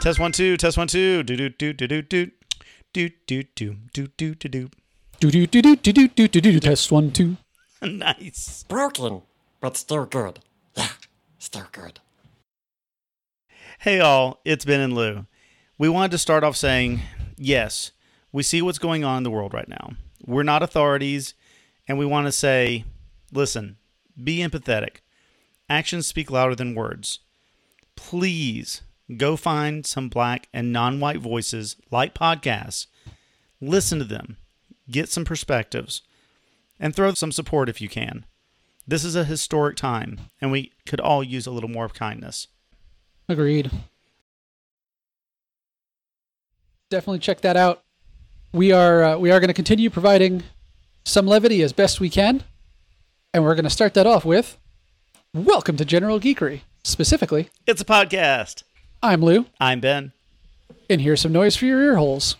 [0.00, 0.56] Test one two.
[0.56, 1.22] Test one two.
[1.22, 2.30] Do do do do do do
[2.94, 4.70] do do do do do do do.
[5.20, 6.58] Do do do do do do do do do.
[6.58, 7.36] Test one two.
[7.82, 8.64] Nice.
[8.66, 9.20] Broken,
[9.60, 10.38] but still good.
[10.74, 10.88] Yeah,
[11.38, 12.00] still good.
[13.80, 15.26] Hey all, it's Ben and Lou.
[15.76, 17.00] We wanted to start off saying,
[17.36, 17.92] yes,
[18.32, 19.90] we see what's going on in the world right now.
[20.24, 21.34] We're not authorities,
[21.86, 22.84] and we want to say,
[23.32, 23.76] listen,
[24.22, 25.00] be empathetic.
[25.68, 27.18] Actions speak louder than words.
[27.96, 28.80] Please
[29.16, 32.86] go find some black and non white voices like podcasts,
[33.60, 34.36] listen to them,
[34.90, 36.02] get some perspectives,
[36.78, 38.24] and throw some support if you can.
[38.86, 42.48] This is a historic time, and we could all use a little more of kindness.
[43.28, 43.70] Agreed.
[46.90, 47.84] Definitely check that out.
[48.52, 50.42] We are uh, we are going to continue providing
[51.04, 52.42] some levity as best we can,
[53.32, 54.58] and we're going to start that off with
[55.32, 56.62] Welcome to General Geekery.
[56.82, 58.64] Specifically, It's a podcast.
[59.02, 60.12] I'm Lou, I'm Ben.
[60.88, 62.36] and here's some noise for your ear holes.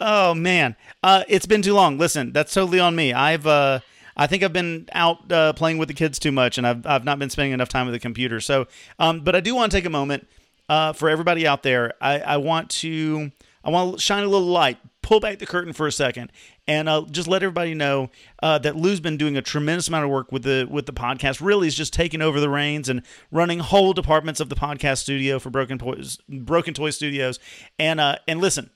[0.00, 1.98] Oh man, uh, it's been too long.
[1.98, 3.12] Listen, that's totally on me.
[3.12, 3.80] I've uh,
[4.16, 7.04] I think I've been out uh, playing with the kids too much, and I've I've
[7.04, 8.40] not been spending enough time with the computer.
[8.40, 8.66] So,
[8.98, 10.26] um, but I do want to take a moment
[10.68, 11.94] uh, for everybody out there.
[12.00, 13.30] I, I want to
[13.64, 16.30] I want to shine a little light, pull back the curtain for a second,
[16.66, 18.10] and uh, just let everybody know
[18.42, 21.40] uh, that Lou's been doing a tremendous amount of work with the with the podcast.
[21.40, 25.38] Really, is just taking over the reins and running whole departments of the podcast studio
[25.38, 27.38] for Broken Toys, Broken Toy Studios.
[27.78, 28.68] And uh, and listen,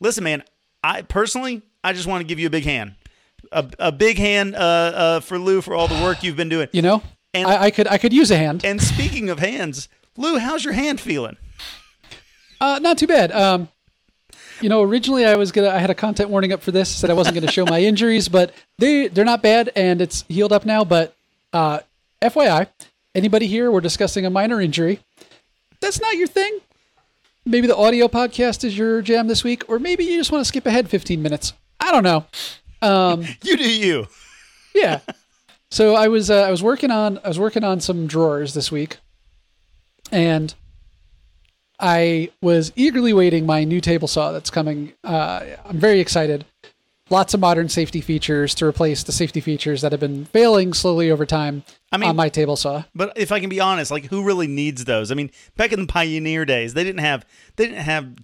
[0.00, 0.44] listen, man.
[0.84, 2.94] I personally, I just want to give you a big hand,
[3.52, 6.68] a, a big hand uh, uh, for Lou for all the work you've been doing.
[6.72, 7.02] You know,
[7.34, 8.64] And- I, I could I could use a hand.
[8.64, 11.36] And speaking of hands, Lou, how's your hand feeling?
[12.60, 13.32] Uh, not too bad.
[13.32, 13.68] Um,
[14.62, 17.10] you know, originally I was gonna I had a content warning up for this, said
[17.10, 20.64] I wasn't gonna show my injuries, but they they're not bad and it's healed up
[20.64, 20.84] now.
[20.84, 21.14] But
[21.52, 21.80] uh,
[22.22, 22.68] FYI,
[23.14, 25.00] anybody here, we're discussing a minor injury.
[25.80, 26.60] That's not your thing.
[27.44, 30.48] Maybe the audio podcast is your jam this week, or maybe you just want to
[30.48, 31.54] skip ahead 15 minutes.
[31.80, 32.24] I don't know.
[32.80, 34.06] Um, You do you.
[34.74, 35.00] yeah.
[35.72, 38.70] So I was uh, I was working on I was working on some drawers this
[38.70, 38.98] week,
[40.12, 40.54] and
[41.82, 44.92] I was eagerly waiting my new table saw that's coming.
[45.02, 46.44] Uh, I'm very excited.
[47.10, 51.10] Lots of modern safety features to replace the safety features that have been failing slowly
[51.10, 52.84] over time I mean- on my table saw.
[52.94, 55.10] But if I can be honest, like who really needs those?
[55.10, 57.26] I mean, back in the pioneer days, they didn't have
[57.56, 58.14] they didn't have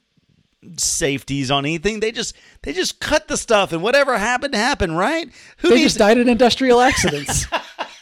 [0.77, 2.01] safeties on anything.
[2.01, 5.29] They just they just cut the stuff and whatever happened happened, right?
[5.59, 7.47] Who They needs just died in industrial accidents.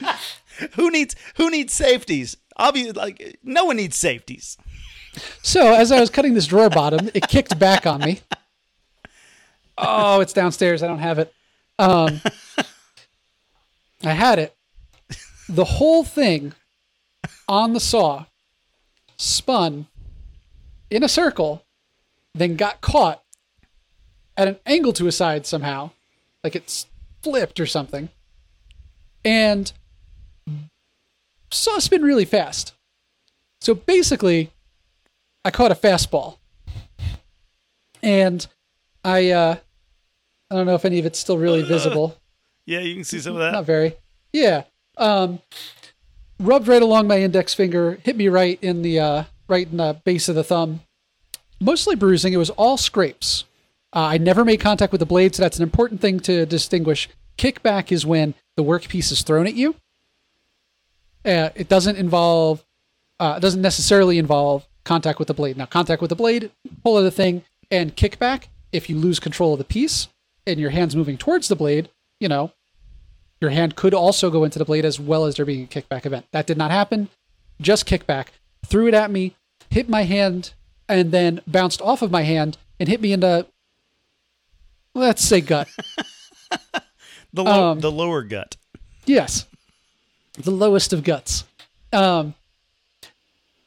[0.74, 2.36] who needs who needs safeties?
[2.56, 4.56] Obviously, like no one needs safeties.
[5.42, 8.20] So as I was cutting this drawer bottom, it kicked back on me.
[9.78, 10.82] Oh, it's downstairs.
[10.82, 11.32] I don't have it.
[11.78, 12.20] Um,
[14.02, 14.54] I had it.
[15.48, 16.54] The whole thing
[17.48, 18.26] on the saw
[19.16, 19.86] spun
[20.90, 21.64] in a circle,
[22.34, 23.22] then got caught
[24.36, 25.90] at an angle to a side somehow,
[26.44, 26.86] like it's
[27.22, 28.08] flipped or something,
[29.24, 29.72] and
[31.50, 32.72] saw spin really fast.
[33.60, 34.50] So basically,
[35.46, 36.38] I caught a fastball.
[38.02, 38.44] And
[39.04, 39.56] I uh
[40.50, 42.18] I don't know if any of it's still really visible.
[42.68, 43.52] Yeah, you can see some of that.
[43.52, 43.94] Not very.
[44.32, 44.64] Yeah.
[44.98, 45.38] Um
[46.40, 50.00] rubbed right along my index finger, hit me right in the uh right in the
[50.02, 50.80] base of the thumb.
[51.60, 52.32] Mostly bruising.
[52.32, 53.44] It was all scrapes.
[53.92, 57.08] Uh, I never made contact with the blade, so that's an important thing to distinguish.
[57.38, 59.76] Kickback is when the workpiece is thrown at you.
[61.24, 62.64] Uh, it doesn't involve
[63.20, 65.56] uh, it doesn't necessarily involve contact with the blade.
[65.58, 66.50] Now, contact with the blade,
[66.82, 68.44] pull whole other thing, and kickback.
[68.72, 70.08] If you lose control of the piece
[70.46, 72.52] and your hand's moving towards the blade, you know,
[73.40, 76.06] your hand could also go into the blade as well as there being a kickback
[76.06, 76.26] event.
[76.32, 77.08] That did not happen.
[77.60, 78.28] Just kickback.
[78.64, 79.36] Threw it at me,
[79.70, 80.52] hit my hand,
[80.88, 83.46] and then bounced off of my hand and hit me in the,
[84.94, 85.68] let's say, gut.
[87.32, 88.56] The low, Um, the lower gut.
[89.04, 89.46] Yes.
[90.38, 91.44] The lowest of guts.
[91.92, 92.34] Um,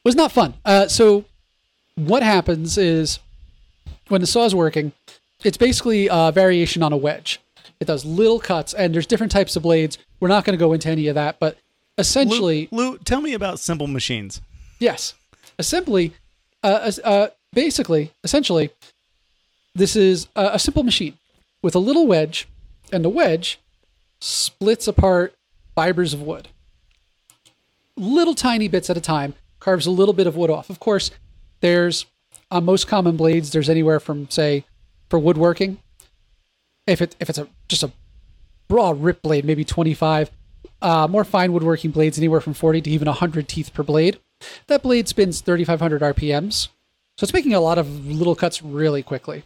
[0.03, 0.53] was not fun.
[0.65, 1.25] Uh, so
[1.95, 3.19] what happens is
[4.07, 4.91] when the saw is working,
[5.43, 7.39] it's basically a variation on a wedge.
[7.79, 9.97] It does little cuts, and there's different types of blades.
[10.19, 11.57] We're not going to go into any of that, but
[11.97, 14.41] essentially, Lou, Lou, tell me about simple machines.
[14.79, 15.13] Yes.
[15.57, 16.13] Essentially,
[16.63, 18.71] uh, uh, basically, essentially,
[19.73, 21.17] this is a, a simple machine
[21.61, 22.47] with a little wedge,
[22.91, 23.59] and the wedge
[24.19, 25.35] splits apart
[25.75, 26.49] fibers of wood.
[27.95, 30.69] Little tiny bits at a time, carves a little bit of wood off.
[30.69, 31.11] Of course,
[31.61, 32.05] there's
[32.51, 34.65] on most common blades, there's anywhere from say
[35.09, 35.79] for woodworking.
[36.87, 37.91] If it if it's a just a
[38.67, 40.31] broad rip blade, maybe 25.
[40.81, 44.17] Uh, more fine woodworking blades, anywhere from 40 to even 100 teeth per blade.
[44.67, 46.69] That blade spins 3,500 RPMs.
[47.17, 49.43] So it's making a lot of little cuts really quickly.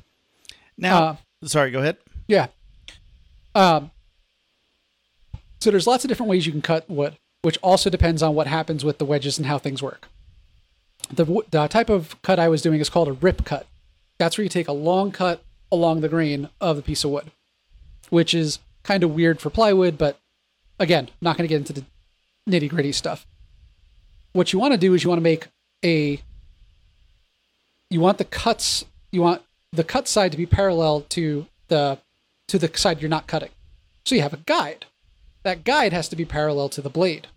[0.78, 1.16] Now, Uh,
[1.48, 1.98] sorry, go ahead.
[2.28, 2.48] Yeah.
[3.56, 3.90] Um,
[5.60, 8.48] so there's lots of different ways you can cut wood, which also depends on what
[8.48, 10.08] happens with the wedges and how things work.
[11.14, 13.68] The, the type of cut I was doing is called a rip cut.
[14.18, 17.32] That's where you take a long cut along the grain of the piece of wood,
[18.10, 20.18] which is kind of weird for plywood, but
[20.80, 21.86] again, not going to get into the
[22.50, 23.28] nitty gritty stuff.
[24.32, 25.48] What you want to do is you want to make
[25.84, 26.22] a
[27.90, 29.42] you want the cuts you want
[29.72, 32.00] the cut side to be parallel to the
[32.48, 33.50] to the side you're not cutting.
[34.06, 34.86] So you have a guide.
[35.44, 37.28] That guide has to be parallel to the blade.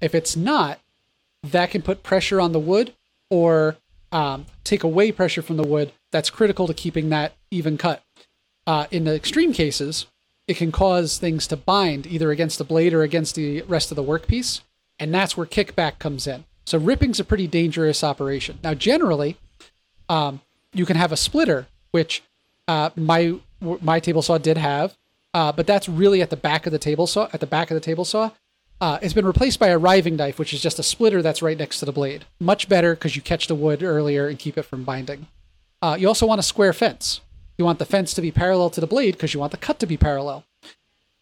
[0.00, 0.80] If it's not,
[1.42, 2.92] that can put pressure on the wood
[3.30, 3.76] or
[4.12, 5.92] um, take away pressure from the wood.
[6.10, 8.02] That's critical to keeping that even cut.
[8.66, 10.06] Uh, in the extreme cases,
[10.48, 13.96] it can cause things to bind either against the blade or against the rest of
[13.96, 14.60] the workpiece,
[14.98, 16.44] and that's where kickback comes in.
[16.64, 18.58] So ripping's a pretty dangerous operation.
[18.62, 19.36] Now, generally,
[20.08, 20.40] um,
[20.72, 22.22] you can have a splitter, which
[22.68, 24.96] uh, my my table saw did have,
[25.32, 27.28] uh, but that's really at the back of the table saw.
[27.32, 28.30] At the back of the table saw,
[28.80, 31.58] uh, it's been replaced by a riving knife, which is just a splitter that's right
[31.58, 32.26] next to the blade.
[32.38, 35.26] Much better because you catch the wood earlier and keep it from binding.
[35.80, 37.20] Uh, you also want a square fence.
[37.58, 39.78] You want the fence to be parallel to the blade because you want the cut
[39.78, 40.44] to be parallel.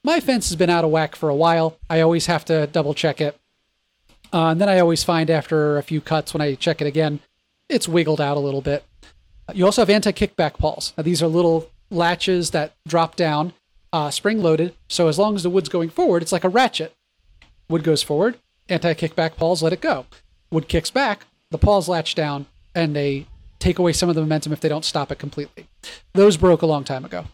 [0.02, 1.78] My fence has been out of whack for a while.
[1.88, 3.38] I always have to double check it.
[4.32, 7.20] Uh, and then I always find after a few cuts when I check it again,
[7.68, 8.84] it's wiggled out a little bit.
[9.52, 10.92] You also have anti-kickback pawls.
[10.98, 13.52] Now these are little latches that drop down,
[13.92, 14.74] uh, spring-loaded.
[14.88, 16.94] So as long as the wood's going forward, it's like a ratchet.
[17.68, 18.38] Wood goes forward,
[18.68, 20.06] anti-kickback pawls let it go.
[20.50, 23.26] Wood kicks back, the pawls latch down, and they
[23.58, 25.66] take away some of the momentum if they don't stop it completely.
[26.12, 27.26] Those broke a long time ago.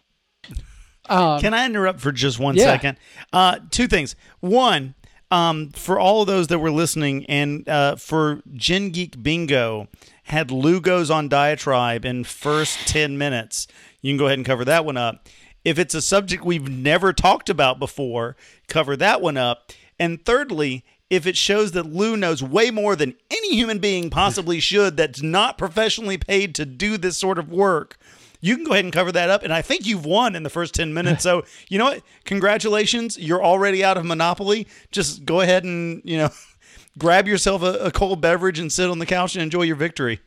[1.40, 2.96] Can I interrupt for just one second?
[3.32, 3.38] Yeah.
[3.38, 4.14] Uh, two things.
[4.38, 4.94] One,
[5.30, 9.88] um, for all of those that were listening, and uh, for Gen Geek Bingo
[10.24, 13.66] had Lugos on Diatribe in first 10 minutes.
[14.00, 15.26] You can go ahead and cover that one up.
[15.64, 18.36] If it's a subject we've never talked about before,
[18.68, 19.72] cover that one up.
[20.00, 24.58] And thirdly, if it shows that Lou knows way more than any human being possibly
[24.60, 27.98] should that's not professionally paid to do this sort of work,
[28.40, 29.42] you can go ahead and cover that up.
[29.42, 31.22] And I think you've won in the first 10 minutes.
[31.22, 32.02] So, you know what?
[32.24, 33.18] Congratulations.
[33.18, 34.66] You're already out of Monopoly.
[34.90, 36.30] Just go ahead and, you know,
[36.98, 40.20] grab yourself a, a cold beverage and sit on the couch and enjoy your victory.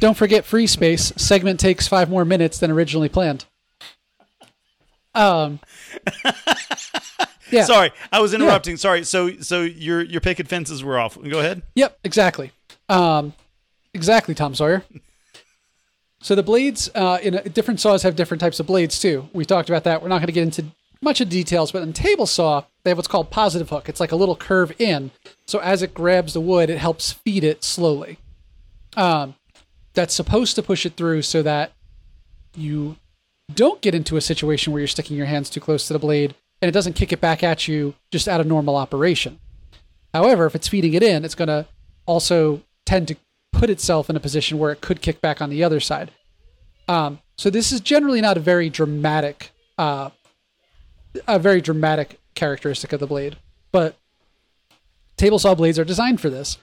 [0.00, 1.12] Don't forget free space.
[1.16, 3.44] Segment takes five more minutes than originally planned.
[5.14, 5.60] Um.
[7.50, 7.64] Yeah.
[7.64, 8.76] Sorry, I was interrupting.
[8.76, 9.04] Sorry.
[9.04, 11.18] So, so your your picket fences were off.
[11.20, 11.62] Go ahead.
[11.74, 12.52] Yep, exactly.
[12.88, 13.32] Um,
[13.94, 14.84] exactly, Tom Sawyer.
[16.22, 19.28] So the blades uh, in a, different saws have different types of blades too.
[19.32, 20.02] We talked about that.
[20.02, 20.66] We're not going to get into
[21.00, 23.88] much of details, but in table saw they have what's called positive hook.
[23.88, 25.12] It's like a little curve in,
[25.46, 28.18] so as it grabs the wood, it helps feed it slowly.
[28.96, 29.34] Um,
[29.94, 31.72] that's supposed to push it through so that
[32.54, 32.96] you
[33.54, 36.34] don't get into a situation where you're sticking your hands too close to the blade
[36.60, 39.38] and it doesn't kick it back at you just out of normal operation.
[40.12, 41.66] However, if it's feeding it in, it's going to
[42.06, 43.16] also tend to
[43.52, 46.10] put itself in a position where it could kick back on the other side.
[46.88, 50.10] Um, so this is generally not a very dramatic, uh,
[51.26, 53.36] a very dramatic characteristic of the blade,
[53.72, 53.96] but
[55.16, 56.58] table saw blades are designed for this.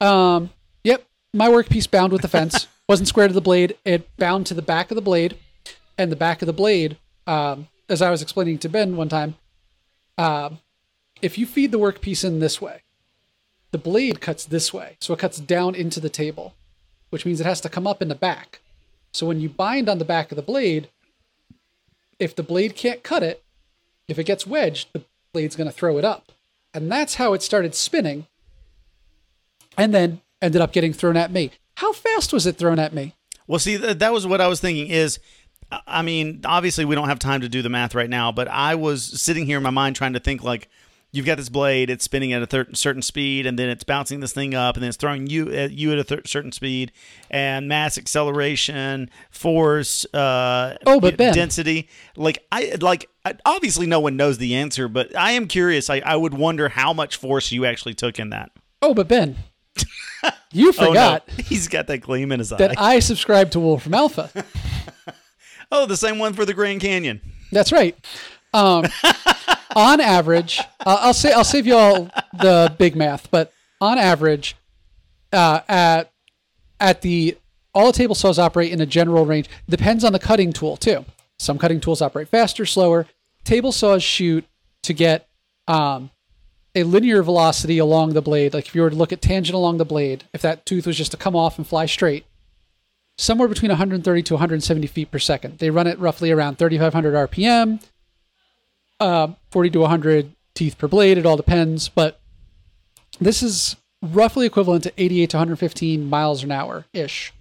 [0.00, 0.50] Um,
[0.82, 3.76] yep, my workpiece bound with the fence wasn't square to the blade.
[3.84, 5.38] It bound to the back of the blade,
[5.96, 6.96] and the back of the blade,
[7.26, 9.36] um, as I was explaining to Ben one time,
[10.18, 10.58] um,
[11.20, 12.82] if you feed the workpiece in this way,
[13.70, 16.54] the blade cuts this way, so it cuts down into the table,
[17.10, 18.60] which means it has to come up in the back.
[19.12, 20.88] So when you bind on the back of the blade,
[22.18, 23.42] if the blade can't cut it,
[24.08, 26.32] if it gets wedged, the blade's going to throw it up.
[26.74, 28.26] And that's how it started spinning
[29.76, 31.50] and then ended up getting thrown at me.
[31.76, 33.14] How fast was it thrown at me?
[33.46, 34.88] Well, see, that was what I was thinking.
[34.88, 35.18] Is
[35.86, 38.74] I- mean, obviously we don't have time to do the math right now, but I
[38.74, 40.68] was sitting here in my mind trying to think like.
[41.14, 44.20] You've got this blade; it's spinning at a thir- certain speed, and then it's bouncing
[44.20, 46.90] this thing up, and then it's throwing you at you at a th- certain speed,
[47.30, 51.90] and mass acceleration, force, uh, Oh, but Ben- density.
[52.16, 55.90] Like I like I- obviously no one knows the answer, but I am curious.
[55.90, 58.50] I, I would wonder how much force you actually took in that.
[58.80, 59.36] Oh, but Ben,
[60.50, 62.56] you forgot Oh no, he's got that gleam in his eye.
[62.56, 64.30] that I subscribe to Wolfram Alpha.
[65.72, 67.20] oh, the same one for the Grand Canyon.
[67.50, 67.96] That's right.
[68.54, 68.84] Um,
[69.74, 74.54] on average, uh, I'll say I'll save you all the big math, but on average,
[75.32, 76.12] uh, at
[76.78, 77.36] at the
[77.74, 79.48] all the table saws operate in a general range.
[79.68, 81.04] Depends on the cutting tool too.
[81.38, 83.06] Some cutting tools operate faster, slower.
[83.44, 84.44] Table saws shoot
[84.82, 85.28] to get
[85.66, 86.10] um,
[86.74, 88.54] a linear velocity along the blade.
[88.54, 90.96] Like if you were to look at tangent along the blade, if that tooth was
[90.96, 92.24] just to come off and fly straight,
[93.18, 95.58] somewhere between 130 to 170 feet per second.
[95.58, 97.82] They run it roughly around 3,500 RPM,
[99.00, 101.18] uh, 40 to 100 teeth per blade.
[101.18, 102.20] It all depends, but
[103.20, 107.32] this is roughly equivalent to 88 to 115 miles an hour ish.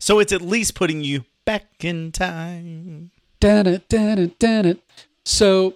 [0.00, 3.10] So it's at least putting you back in time.
[3.40, 4.82] Dun it, dun it, dun it.
[5.24, 5.74] So,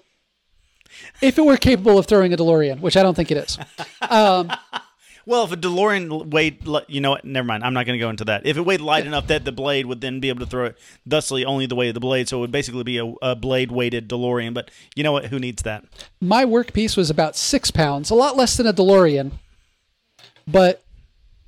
[1.21, 3.59] if it were capable of throwing a DeLorean, which I don't think it is,
[5.25, 7.25] Well, if a DeLorean weighed, you know what?
[7.25, 7.63] Never mind.
[7.63, 8.45] I'm not going to go into that.
[8.45, 10.79] If it weighed light enough that the blade would then be able to throw it,
[11.07, 13.71] thusly only the weight of the blade, so it would basically be a, a blade
[13.71, 14.53] weighted DeLorean.
[14.53, 15.27] But you know what?
[15.27, 15.85] Who needs that?
[16.21, 19.33] my workpiece was about six pounds, a lot less than a DeLorean.
[20.47, 20.83] But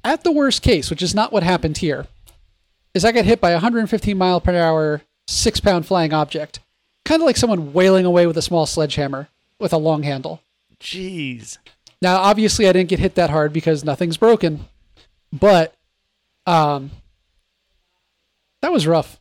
[0.05, 2.07] at the worst case, which is not what happened here,
[2.93, 6.61] is I got hit by a 115 mile per hour, six pound flying object,
[7.05, 9.29] kind of like someone wailing away with a small sledgehammer
[9.59, 10.41] with a long handle.
[10.81, 11.59] Jeez.
[12.05, 14.67] Now, obviously, I didn't get hit that hard because nothing's broken,
[15.33, 15.75] but
[16.45, 16.91] um,
[18.61, 19.19] that was rough.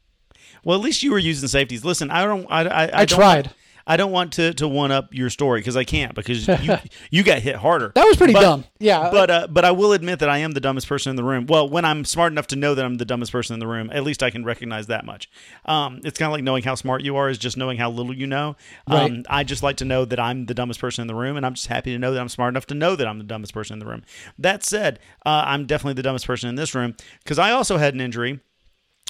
[0.65, 1.85] Well, at least you were using safeties.
[1.85, 2.45] Listen, I don't.
[2.49, 2.63] I.
[2.63, 3.51] I, I, I don't- tried.
[3.85, 6.75] I don't want to, to one up your story because I can't because you
[7.11, 7.91] you got hit harder.
[7.95, 8.63] That was pretty But- dumb.
[8.79, 11.23] Yeah, But uh, but I will admit that I am the dumbest person in the
[11.23, 11.45] room.
[11.47, 13.89] Well, when I'm smart enough to know that I'm the dumbest person in the room,
[13.93, 15.29] at least I can recognize that much.
[15.65, 18.13] Um, it's kind of like knowing how smart you are is just knowing how little
[18.13, 18.55] you know.
[18.87, 19.25] Um, Right.
[19.29, 21.53] I just like to know that I'm the dumbest person in the room, and I'm
[21.53, 23.73] just happy to know that I'm smart enough to know that I'm the dumbest person
[23.75, 24.03] in the room.
[24.37, 27.93] That said, uh, I'm definitely the dumbest person in this room because I also had
[27.93, 28.39] an injury.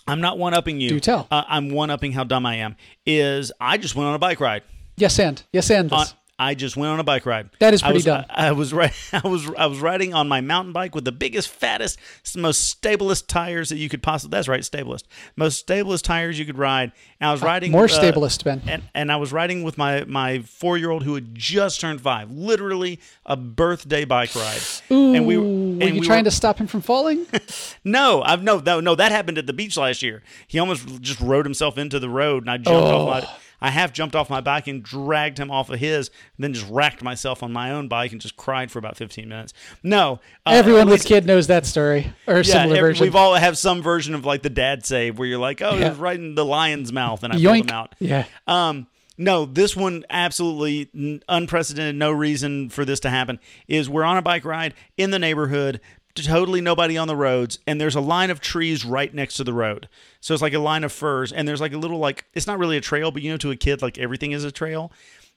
[0.08, 0.90] I'm not one upping you.
[0.90, 1.28] Do tell.
[1.32, 2.76] Uh, I'm one upping how dumb I am.
[3.06, 4.64] Is I just went on a bike ride.
[4.98, 6.06] yes, and yes, and On-.
[6.44, 7.50] I just went on a bike ride.
[7.60, 8.26] That is I pretty was, dumb.
[8.30, 8.94] I, I was right.
[9.14, 11.98] I was I was riding on my mountain bike with the biggest, fattest,
[12.36, 14.38] most stablest tires that you could possibly.
[14.38, 15.04] That's right, stablest.
[15.36, 16.92] Most stablest tires you could ride.
[17.20, 18.62] And I was riding more uh, stablest, Ben.
[18.68, 22.02] And and I was riding with my my four year old who had just turned
[22.02, 22.30] five.
[22.30, 24.62] Literally a birthday bike ride.
[24.92, 27.26] Ooh, and we were and you we trying to stop him from falling?
[27.84, 28.96] no, I've no, no, no.
[28.96, 30.24] That happened at the beach last year.
[30.48, 33.30] He almost just rode himself into the road, and I jumped off my.
[33.64, 37.02] I half jumped off my bike and dragged him off of his, then just racked
[37.02, 39.54] myself on my own bike and just cried for about 15 minutes.
[39.82, 43.04] No, uh, Everyone at with least- kid knows that story or yeah, similar every- version.
[43.06, 45.90] we've all have some version of like the dad save where you're like, oh, Yeah.
[45.90, 47.96] was right in the lion's mouth, and I pulled him out.
[48.00, 48.26] Yeah.
[48.48, 51.96] Um, no, this one absolutely unprecedented.
[51.96, 53.40] No reason for this to happen.
[53.68, 55.80] Is we're on a bike ride in the neighborhood,
[56.16, 59.54] totally nobody on the roads, and there's a line of trees right next to the
[59.54, 59.90] road.
[60.20, 62.60] So it's like a line of firs, and there's like a little like it's not
[62.60, 64.92] really a trail, but you know, to a kid, like everything is a trail.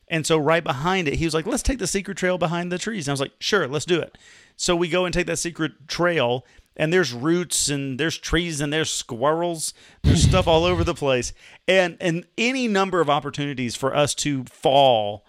[0.08, 2.78] And so right behind it, he was like, "Let's take the secret trail behind the
[2.78, 4.18] trees." And I was like, "Sure, let's do it."
[4.56, 6.44] So we go and take that secret trail,
[6.76, 9.74] and there's roots and there's trees and there's squirrels.
[10.02, 11.32] There's stuff all over the place,
[11.66, 15.24] and and any number of opportunities for us to fall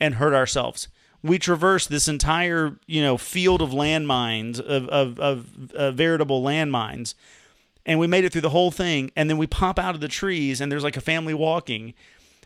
[0.00, 0.88] and hurt ourselves.
[1.22, 7.14] We traverse this entire you know field of landmines of of, of uh, veritable landmines,
[7.86, 9.10] and we made it through the whole thing.
[9.16, 11.94] And then we pop out of the trees, and there's like a family walking.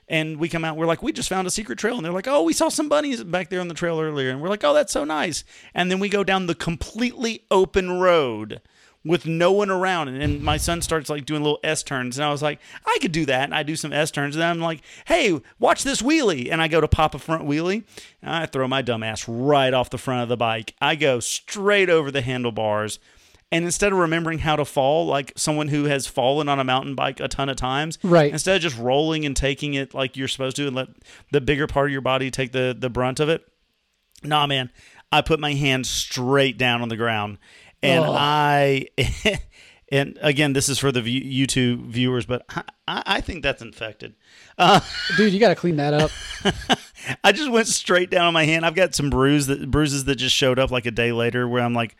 [0.09, 1.97] And we come out, we're like, we just found a secret trail.
[1.97, 4.31] And they're like, oh, we saw some bunnies back there on the trail earlier.
[4.31, 5.43] And we're like, oh, that's so nice.
[5.75, 8.61] And then we go down the completely open road
[9.07, 10.09] with no one around.
[10.09, 12.19] And, and my son starts like doing little S turns.
[12.19, 13.45] And I was like, I could do that.
[13.45, 14.35] And I do some S turns.
[14.35, 16.51] And I'm like, hey, watch this wheelie.
[16.51, 17.85] And I go to pop a front wheelie.
[18.21, 20.75] And I throw my dumb ass right off the front of the bike.
[20.81, 22.99] I go straight over the handlebars.
[23.53, 26.97] And instead of remembering how to fall, like someone who has fallen on a mountain
[26.97, 28.33] bike a ton of times, Right.
[28.33, 30.89] Instead of just rolling and taking it like you're supposed to, and let
[31.31, 33.47] the bigger part of your body take the the brunt of it.
[34.25, 34.71] Nah, man,
[35.13, 37.39] I put my hand straight down on the ground,
[37.87, 38.13] and Oh.
[38.13, 38.87] I.
[39.93, 42.45] And again, this is for the YouTube viewers, but
[42.89, 44.15] I, I think that's infected.
[45.17, 46.11] Dude, you got to clean that up.
[47.23, 48.67] I just went straight down on my hand.
[48.67, 51.63] I've got some bruise that bruises that just showed up like a day later, where
[51.63, 51.97] I'm like,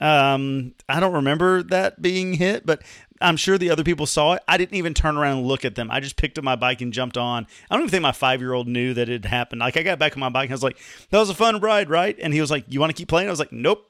[0.00, 2.80] um, I don't remember that being hit, but
[3.20, 4.42] I'm sure the other people saw it.
[4.48, 5.90] I didn't even turn around and look at them.
[5.90, 7.46] I just picked up my bike and jumped on.
[7.70, 9.60] I don't even think my five year old knew that it happened.
[9.60, 10.78] Like I got back on my bike and I was like,
[11.10, 13.28] "That was a fun ride, right?" And he was like, "You want to keep playing?"
[13.28, 13.86] I was like, "Nope."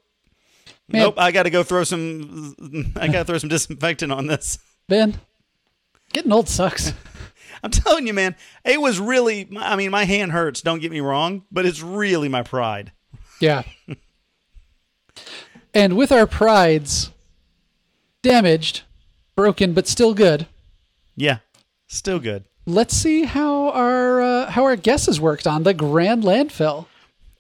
[0.89, 1.03] Man.
[1.03, 2.55] Nope, I got to go throw some.
[2.97, 4.59] I got to throw some disinfectant on this.
[4.89, 5.19] Ben,
[6.13, 6.93] getting old sucks.
[7.65, 9.49] I'm telling you, man, it was really.
[9.59, 10.61] I mean, my hand hurts.
[10.63, 12.93] Don't get me wrong, but it's really my pride.
[13.41, 13.65] Yeah.
[15.75, 17.11] and with our prides
[18.23, 18.83] damaged,
[19.35, 20.47] broken, but still good,
[21.17, 21.39] Yeah,
[21.87, 22.45] still good.
[22.67, 26.87] let's see how our uh, how our guesses worked on the Grand Landfill.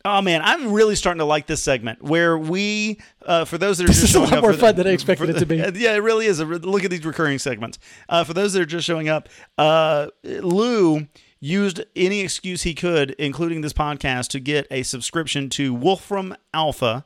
[0.08, 3.84] Oh man, I'm really starting to like this segment where we, uh, for those that
[3.84, 5.46] are This just is a lot more for fun than I expected for it to
[5.46, 5.56] be.
[5.80, 6.38] Yeah, it really is.
[6.38, 7.80] Look at these recurring segments.
[8.08, 11.08] Uh, for those that are just showing up, uh, Lou
[11.40, 17.04] used any excuse he could, including this podcast, to get a subscription to Wolfram Alpha,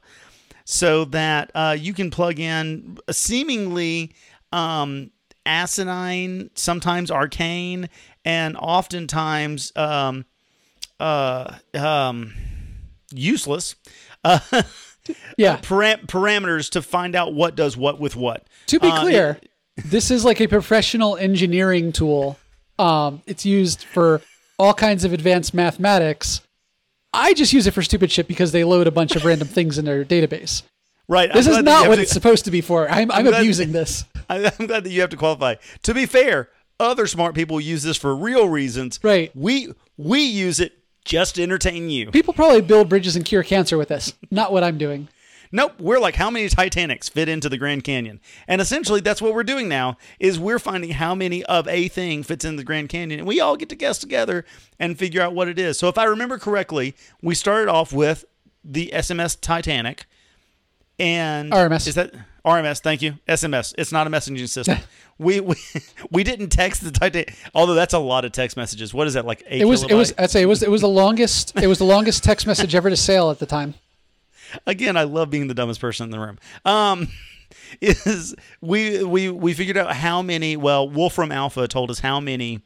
[0.66, 4.12] so that uh, you can plug in seemingly
[4.52, 5.10] um,
[5.46, 7.88] asinine, sometimes arcane,
[8.26, 10.26] and oftentimes um,
[11.00, 12.34] uh, um,
[13.12, 13.74] useless
[14.24, 14.38] uh,
[15.36, 15.56] Yeah.
[15.62, 18.46] param- parameters to find out what does what with what.
[18.66, 19.40] To be Uh, clear,
[19.84, 22.38] this is like a professional engineering tool.
[22.78, 24.20] Um, it's used for
[24.58, 26.40] all kinds of advanced mathematics.
[27.12, 29.78] I just use it for stupid shit because they load a bunch of random things
[29.78, 30.62] in their database.
[31.08, 31.32] Right.
[31.32, 32.88] This I'm is that not what to- it's supposed to be for.
[32.88, 34.04] I'm, I'm, glad- abusing this.
[34.30, 35.56] I'm glad that you have to qualify.
[35.82, 39.00] To be fair, other smart people use this for real reasons.
[39.02, 39.34] Right.
[39.34, 40.72] We we use it
[41.04, 42.10] just to entertain you.
[42.10, 44.14] People probably build bridges and cure cancer with this.
[44.30, 45.08] Not what I'm doing.
[45.52, 48.20] Nope, we're like how many Titanics fit into the Grand Canyon.
[48.46, 52.22] And essentially that's what we're doing now is we're finding how many of a thing
[52.22, 54.44] fits in the Grand Canyon and we all get to guess together
[54.78, 55.76] and figure out what it is.
[55.76, 58.24] So if I remember correctly, we started off with
[58.64, 60.04] the SMS Titanic
[61.00, 61.88] and RMS.
[61.88, 63.14] Is that RMS, thank you.
[63.28, 63.74] SMS.
[63.76, 64.78] It's not a messaging system.
[65.18, 65.56] we, we
[66.10, 68.94] we didn't text the Titanic although that's a lot of text messages.
[68.94, 70.14] What is that like 8 It was it was?
[70.18, 72.90] I'd say it was it was the longest it was the longest text message ever
[72.90, 73.74] to sail at the time.
[74.66, 76.38] again, I love being the dumbest person in the room.
[76.64, 77.08] Um,
[77.80, 80.56] is we we we figured out how many?
[80.56, 82.62] Well, Wolfram Alpha told us how many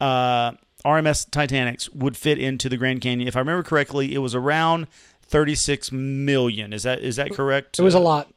[0.00, 0.52] uh,
[0.84, 3.28] RMS Titanics would fit into the Grand Canyon.
[3.28, 4.88] If I remember correctly, it was around
[5.32, 6.72] thirty six million.
[6.72, 7.80] Is that is that correct?
[7.80, 8.32] It was a lot.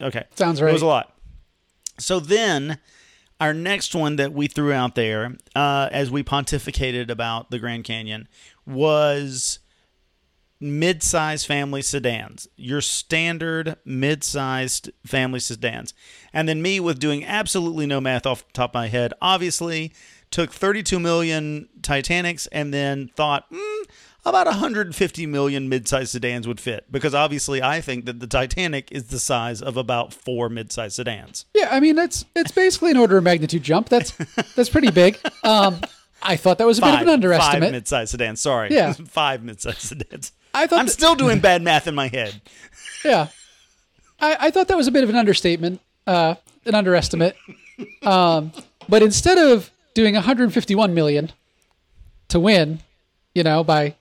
[0.00, 0.70] Okay, Sounds right.
[0.70, 1.16] It was a lot.
[1.98, 2.78] So then.
[3.40, 7.84] Our next one that we threw out there uh, as we pontificated about the Grand
[7.84, 8.26] Canyon
[8.66, 9.60] was
[10.60, 15.94] mid-sized family sedans, your standard mid-sized family sedans.
[16.32, 19.92] And then me with doing absolutely no math off the top of my head, obviously
[20.30, 23.84] took 32 million Titanics and then thought, mm,
[24.28, 29.08] about 150 million mid-sized sedans would fit because obviously I think that the Titanic is
[29.08, 31.44] the size of about four mid-sized sedans.
[31.54, 33.88] Yeah, I mean that's it's basically an order of magnitude jump.
[33.88, 34.10] That's
[34.54, 35.18] that's pretty big.
[35.44, 35.80] Um,
[36.22, 37.72] I thought that was a bit of Five, an five underestimate.
[37.72, 38.40] mid-sized sedans.
[38.40, 38.92] Sorry, Yeah.
[39.06, 40.32] five mid-sized sedans.
[40.54, 42.40] I thought I'm that- still doing bad math in my head.
[43.04, 43.28] Yeah,
[44.20, 46.34] I, I thought that was a bit of an understatement, uh,
[46.66, 47.36] an underestimate.
[48.02, 48.50] Um,
[48.88, 51.30] but instead of doing 151 million
[52.28, 52.80] to win,
[53.34, 53.94] you know, by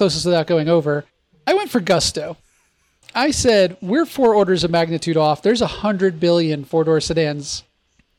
[0.00, 1.04] closest without going over,
[1.46, 2.38] I went for gusto.
[3.14, 5.42] I said we're four orders of magnitude off.
[5.42, 7.64] There's a hundred billion four door sedans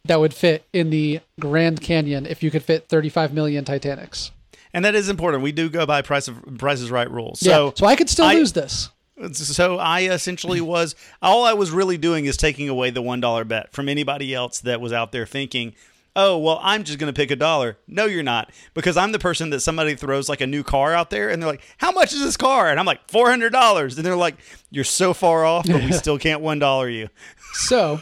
[0.05, 4.29] that would fit in the Grand Canyon if you could fit 35 million Titanics.
[4.73, 5.41] And that is important.
[5.43, 7.41] We do go by price of Price is Right rules.
[7.41, 8.89] Yeah, So so I could still I- lose this.
[9.33, 13.43] So I essentially was all I was really doing is taking away the one dollar
[13.43, 15.73] bet from anybody else that was out there thinking,
[16.15, 19.19] "Oh, well, I'm just going to pick a dollar." No, you're not, because I'm the
[19.19, 22.13] person that somebody throws like a new car out there, and they're like, "How much
[22.13, 24.35] is this car?" And I'm like, 400 dollars," and they're like,
[24.69, 27.09] "You're so far off, but we still can't one dollar you."
[27.53, 28.01] So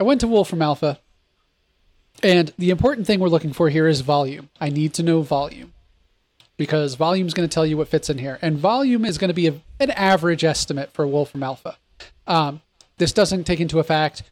[0.00, 1.00] I went to Wolfram Alpha,
[2.22, 4.50] and the important thing we're looking for here is volume.
[4.60, 5.72] I need to know volume
[6.56, 9.28] because volume is going to tell you what fits in here, and volume is going
[9.28, 11.76] to be a, an average estimate for Wolfram Alpha.
[12.26, 12.60] Um,
[12.98, 14.24] this doesn't take into effect,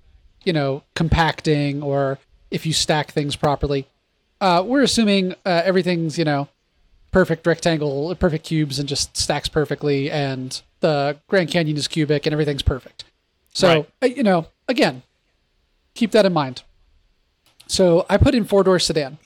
[0.45, 2.19] you know, compacting or
[2.51, 3.87] if you stack things properly.
[4.41, 6.49] Uh, we're assuming uh, everything's you know
[7.13, 12.33] perfect rectangle, perfect cubes, and just stacks perfectly, and the Grand Canyon is cubic, and
[12.33, 13.05] everything's perfect.
[13.55, 13.89] So Right.
[14.03, 15.03] uh, you know, again,
[15.95, 16.63] keep that in mind.
[17.67, 19.19] So I put in four door sedan,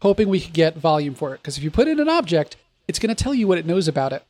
[0.00, 1.38] hoping we could get volume for it.
[1.42, 2.56] Because if you put in an object,
[2.88, 4.22] it's going to tell you what it knows about it.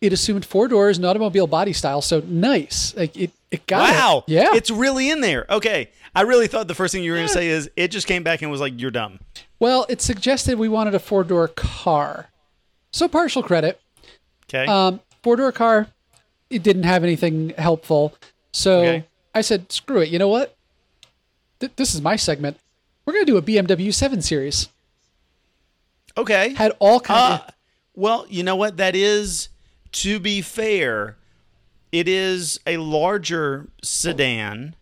[0.00, 2.94] It assumed four doors and automobile body style, so nice.
[2.96, 3.92] Like it, it got it.
[3.94, 5.46] Wow, Yeah, it's really in there.
[5.50, 8.06] Okay, I really thought the first thing you were going to say is it just
[8.06, 9.20] came back and was like, "You're dumb."
[9.60, 12.28] well, it suggested we wanted a four door car,
[12.92, 13.80] so partial credit.
[14.48, 15.88] Okay, Um, four door car,
[16.50, 18.14] it didn't have anything helpful.
[18.52, 19.04] So Okay.
[19.34, 20.08] I said, screw it.
[20.08, 20.56] You know what?
[21.60, 22.56] Th- this is my segment.
[23.04, 24.68] We're going to do a BMW 7 Series.
[26.16, 26.54] okay.
[26.54, 27.50] Had all kinds Uh,
[27.94, 28.76] well, you know what?
[28.78, 29.48] That is,
[29.92, 31.16] to be fair,
[31.92, 34.74] it is a larger sedan.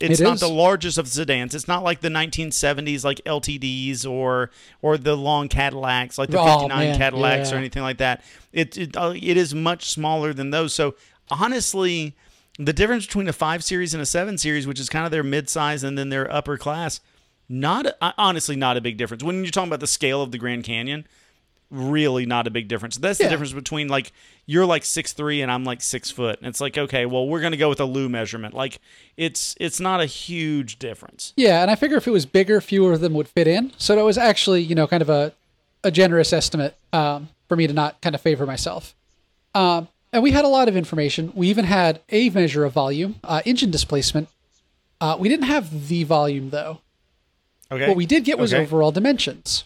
[0.00, 1.54] It's It not the largest of sedans.
[1.54, 4.50] It's not like the 1970s, like LTDs or
[4.82, 8.22] or the long Cadillacs, like the Oh, 59 man, Cadillacs or anything like that.
[8.52, 10.72] It it, uh, it is much smaller than those.
[10.74, 10.94] So
[11.30, 12.14] honestly,
[12.58, 15.24] the difference between a five series and a seven series, which is kind of their
[15.24, 17.00] midsize and then their upper class,
[17.48, 19.22] not honestly not a big difference.
[19.22, 21.06] When you're talking about the scale of the Grand Canyon,
[21.70, 22.96] really not a big difference.
[22.96, 24.12] That's the difference between like
[24.46, 26.38] you're like six three and I'm like six foot.
[26.38, 28.54] And it's like okay, well we're gonna go with a Lou measurement.
[28.54, 28.80] Like
[29.16, 31.32] it's it's not a huge difference.
[31.36, 33.72] Yeah, and I figure if it was bigger, fewer of them would fit in.
[33.76, 35.32] So that was actually, you know, kind of a,
[35.84, 38.94] a generous estimate um, for me to not kind of favor myself.
[39.54, 41.32] Um, and we had a lot of information.
[41.34, 44.28] We even had a measure of volume, uh, engine displacement,
[45.00, 46.80] Uh, we didn't have the volume though.
[47.70, 47.86] Okay.
[47.88, 48.62] What we did get was Okay.
[48.62, 49.64] overall dimensions.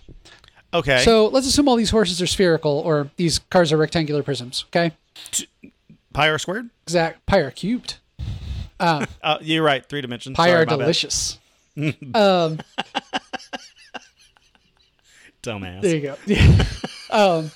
[0.75, 1.03] Okay.
[1.05, 4.65] So let's assume all these horses are spherical or these cars are rectangular prisms.
[4.69, 4.93] Okay,
[6.13, 6.71] pi r squared.
[6.85, 7.25] exact.
[7.27, 7.99] Pi are cubed.
[8.83, 9.87] Uh, you're right.
[9.87, 10.37] Three dimensions.
[10.37, 11.39] Pi Sorry, are delicious.
[11.77, 12.59] um,
[15.41, 15.83] Dumbass.
[15.83, 16.17] there you go.
[17.11, 17.51] um,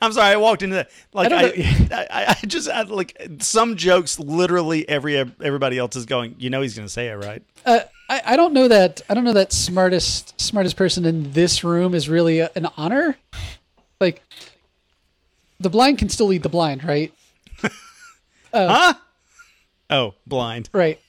[0.00, 0.34] I'm sorry.
[0.34, 0.90] I walked into that.
[1.12, 4.20] Like I I, I, I, I just I, like some jokes.
[4.20, 6.36] Literally every everybody else is going.
[6.38, 7.42] You know he's going to say it right.
[7.64, 11.64] uh, I, I don't know that I don't know that smartest smartest person in this
[11.64, 13.16] room is really a, an honor.
[14.00, 14.22] Like
[15.58, 17.12] the blind can still lead the blind, right?
[18.52, 18.94] huh?
[19.90, 20.68] Oh, blind.
[20.72, 21.00] Right.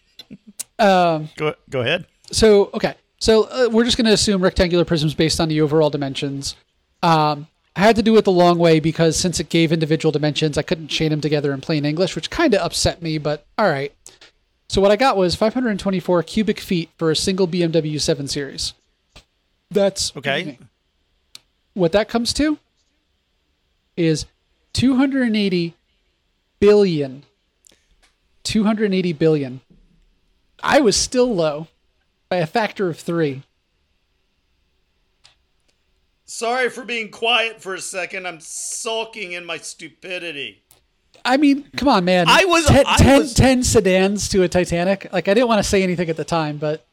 [0.80, 2.06] Um, Go go ahead.
[2.32, 5.90] so okay, so uh, we're just going to assume rectangular prisms based on the overall
[5.90, 6.56] dimensions.
[7.04, 10.58] Um, I had to do it the long way because since it gave individual dimensions,
[10.58, 13.18] I couldn't chain them together in plain English, which kind of upset me.
[13.18, 13.94] But all right.
[14.70, 18.74] So what I got was 524 cubic feet for a single BMW 7 Series.
[19.72, 20.60] That's Okay.
[21.74, 22.58] What that comes to
[23.96, 24.26] is
[24.74, 25.74] 280
[26.60, 27.24] billion.
[28.44, 29.62] 280 billion.
[30.64, 31.68] I was still low
[32.30, 33.44] by a factor of three.
[36.26, 38.28] Sorry for being quiet for a second.
[38.28, 40.62] I'm sulking in my stupidity.
[41.28, 42.28] I mean, come on, man.
[42.28, 45.08] I was- ten, I 10 was- 10 sedans to a Titanic.
[45.12, 46.86] Like, I didn't want to say anything at the time, but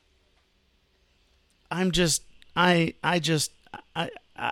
[1.70, 2.22] I'm just
[2.56, 3.50] I I just
[3.96, 4.10] I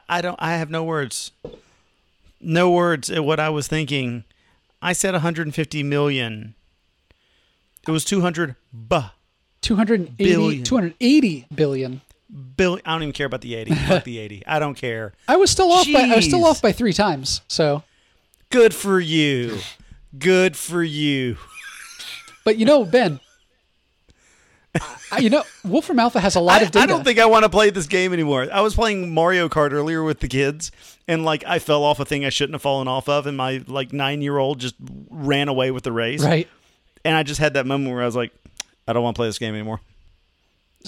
[0.09, 1.33] I- don't I have no words.
[2.41, 4.25] No words at what I was thinking.
[4.81, 6.55] I said 150 million.
[7.87, 9.11] It was 200 buh
[9.61, 10.65] 280 Billion.
[10.65, 12.01] 280 billion.
[12.57, 12.83] billion.
[12.87, 13.75] I don't even care about the 80.
[13.75, 14.45] Fuck the 80.
[14.47, 15.13] I don't care.
[15.29, 17.43] I was still off by I was still off by 3 times.
[17.47, 17.85] So,
[18.53, 19.59] Good for you.
[20.19, 21.39] Good for you.
[22.45, 23.19] but you know, Ben,
[25.11, 26.85] I, you know, Wolfram Alpha has a lot I, of data.
[26.85, 28.49] I don't think I want to play this game anymore.
[28.53, 30.71] I was playing Mario Kart earlier with the kids,
[31.09, 33.65] and like I fell off a thing I shouldn't have fallen off of, and my
[33.67, 34.75] like nine year old just
[35.11, 36.23] ran away with the race.
[36.23, 36.49] right.
[37.05, 38.33] And I just had that moment where I was like,
[38.87, 39.81] I don't want to play this game anymore.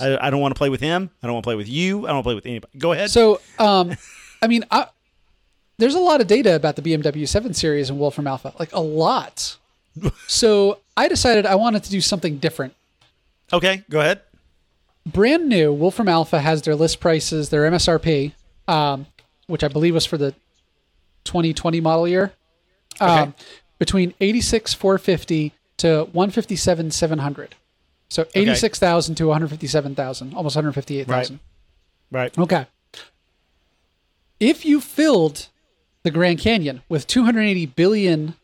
[0.01, 1.11] I, I don't want to play with him.
[1.23, 2.05] I don't want to play with you.
[2.05, 2.79] I don't want to play with anybody.
[2.79, 3.11] Go ahead.
[3.11, 3.97] So, um,
[4.43, 4.87] I mean, I,
[5.79, 8.81] there's a lot of data about the BMW 7 Series and Wolfram Alpha, like a
[8.81, 9.57] lot.
[10.29, 12.75] so I decided I wanted to do something different.
[13.53, 14.21] okay, go ahead.
[15.07, 18.33] Brand new, Wolfram Alpha has their list prices, their MSRP,
[18.67, 19.07] um,
[19.47, 20.33] which I believe was for the
[21.25, 22.33] 2020 model year,
[23.01, 23.33] um, Okay.
[23.79, 27.55] between 86 450 to 157 700.
[28.09, 31.41] So 86,000 to 157,000, almost 158,000.
[32.11, 32.21] Right.
[32.37, 32.39] Right.
[32.39, 32.67] Okay.
[34.41, 35.49] If you filled
[36.05, 38.35] the Grand Canyon with 280 billion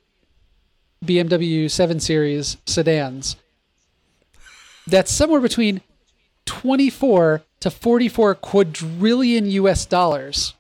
[1.04, 3.36] BMW 7 Series sedans,
[4.86, 5.82] that's somewhere between
[6.46, 10.54] 24 to 44 quadrillion US dollars.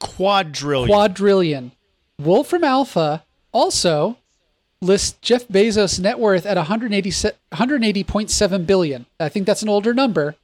[0.00, 0.88] Quadrillion.
[0.88, 1.72] Quadrillion.
[2.18, 4.16] Wolfram Alpha also
[4.80, 9.06] lists Jeff Bezos' net worth at 180, 180.7 billion.
[9.20, 10.36] I think that's an older number,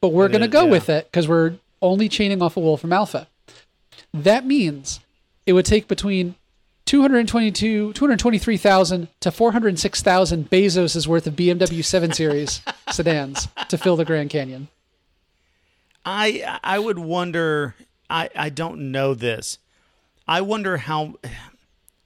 [0.00, 0.70] but we're going to go yeah.
[0.70, 3.28] with it because we're only chaining off of Wolfram Alpha.
[4.12, 5.00] That means
[5.46, 6.34] it would take between
[6.86, 14.30] 222, 223,000 to 406,000 Bezos' worth of BMW 7 Series sedans to fill the Grand
[14.30, 14.68] Canyon.
[16.04, 17.74] I I would wonder.
[18.08, 19.58] I I don't know this.
[20.26, 21.14] I wonder how.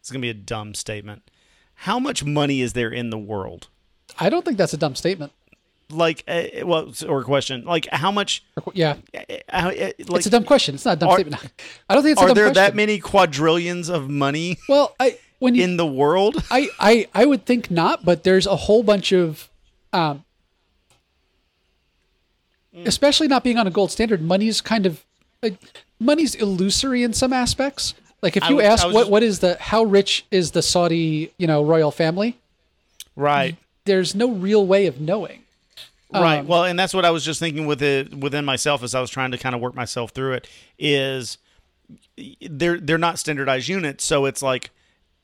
[0.01, 1.31] It's gonna be a dumb statement.
[1.75, 3.69] How much money is there in the world?
[4.19, 5.31] I don't think that's a dumb statement.
[5.91, 7.65] Like, uh, well, or a question.
[7.65, 8.43] Like, how much?
[8.75, 10.75] Yeah, Uh, how, uh, like, it's a dumb question.
[10.75, 11.43] It's not a dumb Are- statement.
[11.89, 12.55] I don't think it's a are there question.
[12.63, 16.43] that many quadrillions of money Well, I when you in the world?
[16.51, 19.49] I, I I would think not, but there's a whole bunch of,
[19.93, 20.25] um,
[22.85, 24.23] especially not being on a gold standard.
[24.23, 25.05] Money's kind of
[25.43, 25.57] like
[25.99, 27.95] money's illusory in some aspects.
[28.23, 31.33] Like if you was- ask what just- what is the how rich is the Saudi
[31.39, 32.37] you know royal family,
[33.17, 33.57] Right.
[33.87, 35.43] there's no real way of knowing.
[36.13, 36.39] Right.
[36.41, 39.01] Um, Well, and that's what I was just thinking with it within myself as I
[39.01, 41.39] was trying to kind of work myself through it is
[42.49, 44.71] they're they're not standardized units, so it's like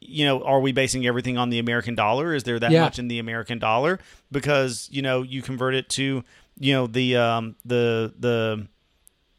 [0.00, 2.34] you know, are we basing everything on the American dollar?
[2.34, 2.82] Is there that Yeah.
[2.82, 3.98] much in the American dollar?
[4.30, 6.22] Because, you know, you convert it to,
[6.60, 8.66] you know, the um the the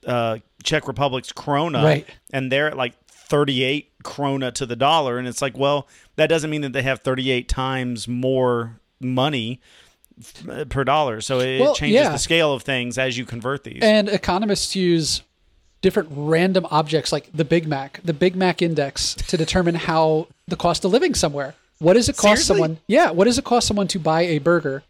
[0.05, 2.07] uh Czech Republic's krona Right.
[2.33, 6.49] and they're at like 38 krona to the dollar and it's like, well, that doesn't
[6.49, 9.61] mean that they have 38 times more money
[10.69, 11.21] per dollar.
[11.21, 12.09] So it Well, changes yeah.
[12.09, 13.79] the scale of things as you convert these.
[13.81, 15.21] And economists use
[15.81, 20.55] different random objects like the Big Mac, the Big Mac index, to determine how the
[20.55, 21.53] cost of living somewhere.
[21.79, 22.45] What does it cost Seriously?
[22.55, 22.77] someone?
[22.87, 24.83] Yeah, what does it cost someone to buy a burger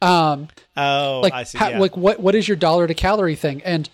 [0.00, 1.58] Um, Oh, like I see.
[1.58, 1.78] how, yeah.
[1.78, 3.88] like what what is your dollar to calorie thing and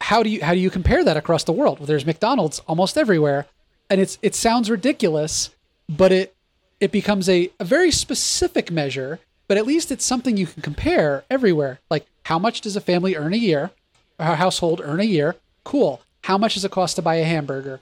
[0.00, 2.98] how do you how do you compare that across the world well, there's mcdonald's almost
[2.98, 3.46] everywhere
[3.88, 5.48] and it's it sounds ridiculous
[5.88, 6.34] but it
[6.78, 9.18] it becomes a, a very specific measure
[9.48, 11.80] but at least it's something you can compare everywhere.
[11.90, 13.70] Like how much does a family earn a year?
[14.18, 15.36] Or a household earn a year?
[15.64, 16.00] Cool.
[16.22, 17.80] How much does it cost to buy a hamburger?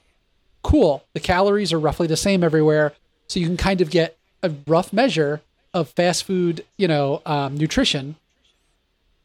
[0.62, 1.04] Cool.
[1.12, 2.92] The calories are roughly the same everywhere.
[3.28, 5.40] So you can kind of get a rough measure
[5.74, 8.16] of fast food you know um, nutrition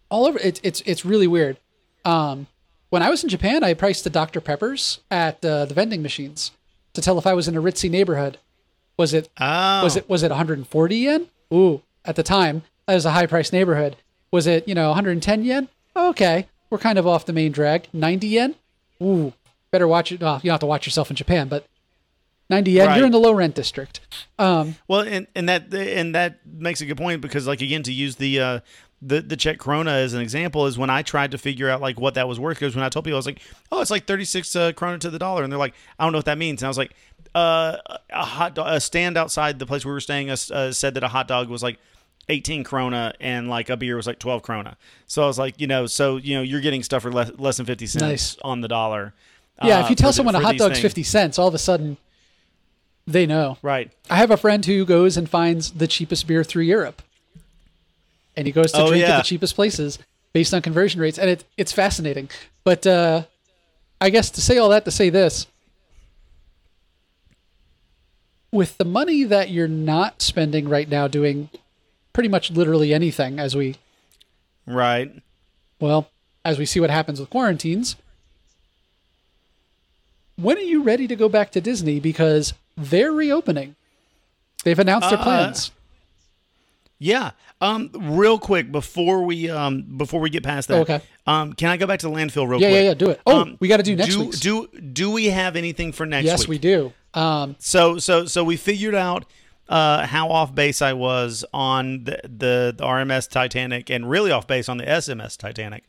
[0.09, 0.39] all over.
[0.39, 1.57] It's it's it's really weird.
[2.05, 2.47] Um,
[2.89, 6.51] when i was in japan i priced the dr peppers at uh, the vending machines
[6.93, 8.37] to tell if i was in a ritzy neighborhood.
[8.97, 11.27] Was it oh, was it was it 140 yen?
[11.53, 13.95] Ooh at the time that was a high price neighborhood
[14.31, 18.27] was it you know 110 yen okay we're kind of off the main drag 90
[18.27, 18.55] yen
[19.01, 19.33] ooh
[19.71, 21.65] better watch it well you don't have to watch yourself in japan but
[22.49, 22.97] 90 yen Right.
[22.97, 23.99] you're in the low rent district
[24.39, 27.91] um, Well, and and that and that makes a good point because, like, again, to
[27.91, 28.59] use the uh,
[29.01, 31.99] the the Czech krona as an example is when I tried to figure out like
[31.99, 32.59] what that was worth.
[32.59, 33.41] Because when I told people, I was like,
[33.71, 36.11] "Oh, it's like thirty six uh, krona to the dollar," and they're like, "I don't
[36.13, 36.93] know what that means." And I was like,
[37.35, 37.77] uh,
[38.11, 41.03] "A hot dog, a stand outside the place we were staying uh, uh, said that
[41.03, 41.79] a hot dog was like."
[42.29, 44.75] 18 krona and like a beer was like 12 krona.
[45.05, 47.57] So I was like, you know, so you know, you're getting stuff for less, less
[47.57, 48.37] than 50 cents Nice.
[48.43, 49.13] on the dollar.
[49.63, 50.81] yeah uh, if you tell for the- someone a hot dog's things.
[50.81, 51.97] 50 cents all of a sudden
[53.05, 53.91] they know Right.
[54.09, 57.01] I have a friend who goes and finds the cheapest beer through Europe.
[58.35, 59.97] And he goes to Oh, drink at the cheapest places
[60.33, 61.17] based on conversion rates.
[61.17, 62.29] And it, it's fascinating.
[62.65, 63.23] But uh,
[64.01, 65.47] I guess to say all that, to say this
[68.51, 71.49] with the money that you're not spending right now doing
[72.17, 73.75] pretty much literally anything as we,
[74.65, 75.11] Right.
[75.79, 76.09] well,
[76.43, 77.95] as we see what happens with quarantines,
[80.35, 81.99] when are you ready to go back to Disney?
[81.99, 83.75] Because they're reopening.
[84.63, 85.69] They've announced their Uh, plans.
[86.97, 87.31] Yeah.
[87.61, 87.91] Um.
[87.93, 90.77] Real quick before we um before we get past that.
[90.77, 91.01] Oh, okay.
[91.27, 91.53] Um.
[91.53, 92.71] Can I go back to the landfill real Yeah, quick?
[92.71, 92.93] yeah, yeah.
[92.95, 93.21] Do it.
[93.27, 94.39] Oh, Um, we got to do next do, week's.
[94.39, 96.49] Do do we have anything for next yes, week?
[96.49, 96.93] we do.
[97.13, 99.25] Um, So so so we figured out
[99.69, 104.47] uh, how off base I was on the, the the RMS Titanic and really off
[104.47, 105.83] base on the SMS Titanic.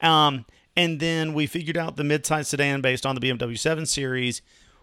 [0.00, 4.40] Um, and then we figured out the midsize sedan based on the BMW 7 Series.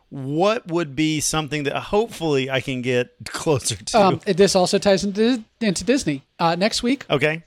[0.09, 3.99] What would be something that hopefully I can get closer to?
[3.99, 6.23] um, this also ties into into Disney.
[6.39, 7.43] Uh, next week, okay.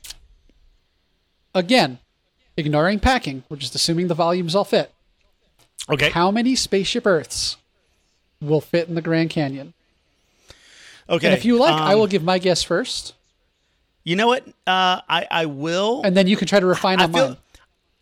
[1.54, 1.98] again,
[2.56, 4.92] ignoring packing, we're just assuming the volumes all fit.
[5.88, 6.10] Okay.
[6.10, 7.56] How many spaceship Earths
[8.40, 9.72] will fit in the Grand Canyon?
[11.10, 11.26] Okay.
[11.26, 13.14] And if you like, I um, will give my guess first,
[14.04, 14.46] You know what?
[14.66, 16.02] Uh, I I will.
[16.04, 17.28] and then you can try to refine I on feel.
[17.28, 17.36] mine.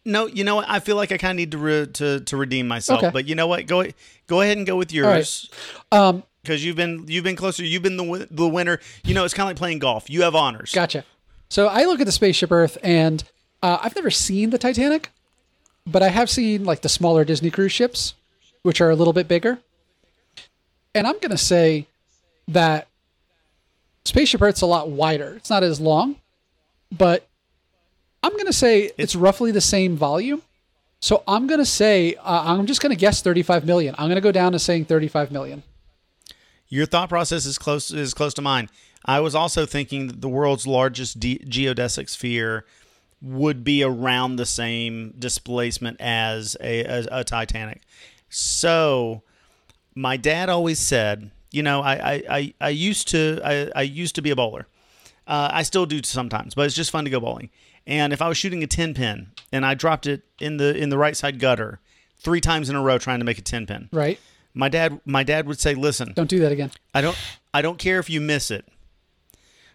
[0.05, 0.67] No, you know what?
[0.69, 3.03] I feel like I kind of need to re- to to redeem myself.
[3.03, 3.11] Okay.
[3.11, 3.67] But you know what?
[3.67, 3.85] Go
[4.27, 4.95] go ahead and go with right.
[4.95, 5.51] yours
[5.93, 7.65] Um, because you've been you've been closer.
[7.65, 8.79] You've been the the winner.
[9.05, 10.09] You know, it's kind of like playing golf.
[10.09, 10.73] You have honors.
[10.73, 11.05] Gotcha.
[11.51, 13.25] So I look at the spaceship Earth, and
[13.63, 15.11] uh, I've never seen the Titanic,
[15.87, 18.15] but I have seen like the smaller Disney cruise ships,
[18.63, 19.59] which are a little bit bigger.
[20.95, 21.87] And I'm gonna say
[22.49, 22.88] that
[24.09, 25.35] spaceship Earth's a lot wider.
[25.37, 26.17] It's not as long,
[26.91, 27.29] but
[28.23, 30.43] I'm gonna say it's, roughly the same volume.
[31.01, 33.95] So I'm gonna say uh, I'm just gonna guess 35 million.
[33.99, 35.63] I'm gonna go down to saying 35 million.
[36.69, 38.69] Your thought process is close is close to mine.
[39.05, 42.65] I was also thinking that the world's largest de- geodesic sphere
[43.21, 47.83] would be around the same displacement as a, a, a Titanic.
[48.29, 49.23] So,
[49.95, 54.15] my dad always said, you know, I I, I, I used to I, I used
[54.17, 54.67] to be a bowler.
[55.27, 57.51] Uh, I still do sometimes, but it's just fun to go bowling.
[57.87, 60.89] And if I was shooting a ten pin and I dropped it in the in
[60.89, 61.81] the right side gutter
[62.17, 64.19] three times in a row trying to make a ten pin, Right?
[64.55, 66.71] my dad my dad would say, "Listen, Don't do that again.
[66.95, 67.17] I don't
[67.53, 68.67] I don't care if you miss it.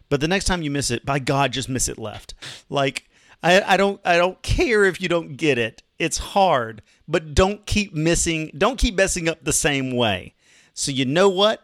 [0.10, 2.34] But the next time you miss it, by God, just miss it left.
[2.70, 3.06] Like
[3.42, 5.82] I, I don't I don't care if you don't get it.
[6.00, 10.34] It's hard, but don't keep missing don't keep messing up the same way.
[10.74, 11.63] So you know what?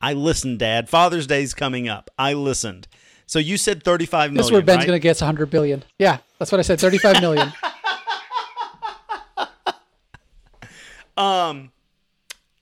[0.00, 0.88] I listened, Dad.
[0.88, 2.10] Father's Day's coming up.
[2.18, 2.88] I listened.
[3.26, 4.36] So you said 35 million.
[4.38, 4.86] This is where Ben's right?
[4.86, 5.84] gonna guess 100 billion.
[5.98, 6.80] Yeah, that's what I said.
[6.80, 7.52] 35 million.
[11.16, 11.70] um,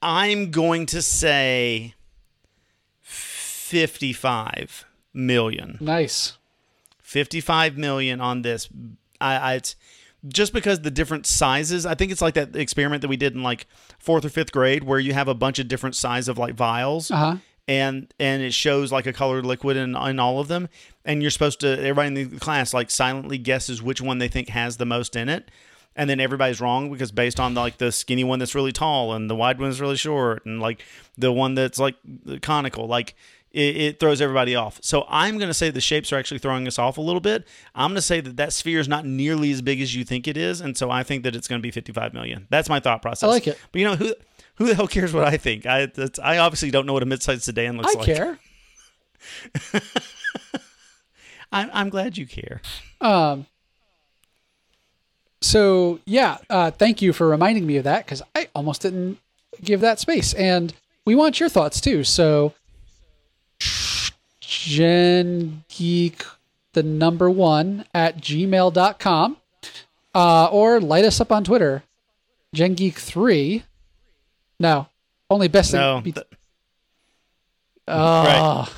[0.03, 1.95] I'm going to say
[3.01, 5.79] 55 million.
[5.81, 6.35] nice.
[7.03, 8.69] 55 million on this.
[9.21, 9.75] I, I it's
[10.27, 11.87] just because the different sizes.
[11.87, 13.67] I think it's like that experiment that we did in like
[13.99, 17.11] fourth or fifth grade, where you have a bunch of different size of like vials,
[17.11, 17.37] Uh-huh.
[17.69, 20.69] and and it shows like a colored liquid in in all of them,
[21.05, 24.49] and you're supposed to everybody in the class like silently guesses which one they think
[24.49, 25.51] has the most in it.
[25.97, 29.29] and then everybody's wrong because based on like the skinny one that's really tall and
[29.29, 30.85] the wide one that's really short and like
[31.17, 31.97] the one that's like
[32.41, 33.15] conical, like
[33.51, 34.79] it, it throws everybody off.
[34.83, 37.47] So I'm going to say the shapes are actually throwing us off a little bit.
[37.75, 40.29] I'm going to say that that sphere is not nearly as big as you think
[40.29, 42.47] it is, and so I think that it's going to be 55 million.
[42.51, 43.25] That's my thought process.
[43.29, 43.59] I like it.
[43.73, 44.15] But you know who
[44.57, 45.67] who the hell cares what I think?
[45.67, 48.07] I that's, I obviously don't know what a mid-sized sedan looks I like.
[48.07, 48.39] care.
[51.53, 52.61] I'm I'm glad you care.
[53.01, 53.47] Um.
[55.41, 59.19] So yeah, uh, thank you for reminding me of that because I almost didn't
[59.63, 62.05] give that space, and we want your thoughts too.
[62.05, 62.53] So,
[64.49, 66.25] Gen Geek,
[66.73, 69.37] the number one at gmail.com,
[70.15, 71.83] uh, or light us up on Twitter,
[72.55, 73.65] Gen Geek three.
[74.59, 74.89] No,
[75.29, 75.73] only best.
[75.73, 75.81] Thing.
[75.81, 76.27] No, Be- th-
[77.89, 78.73] oh,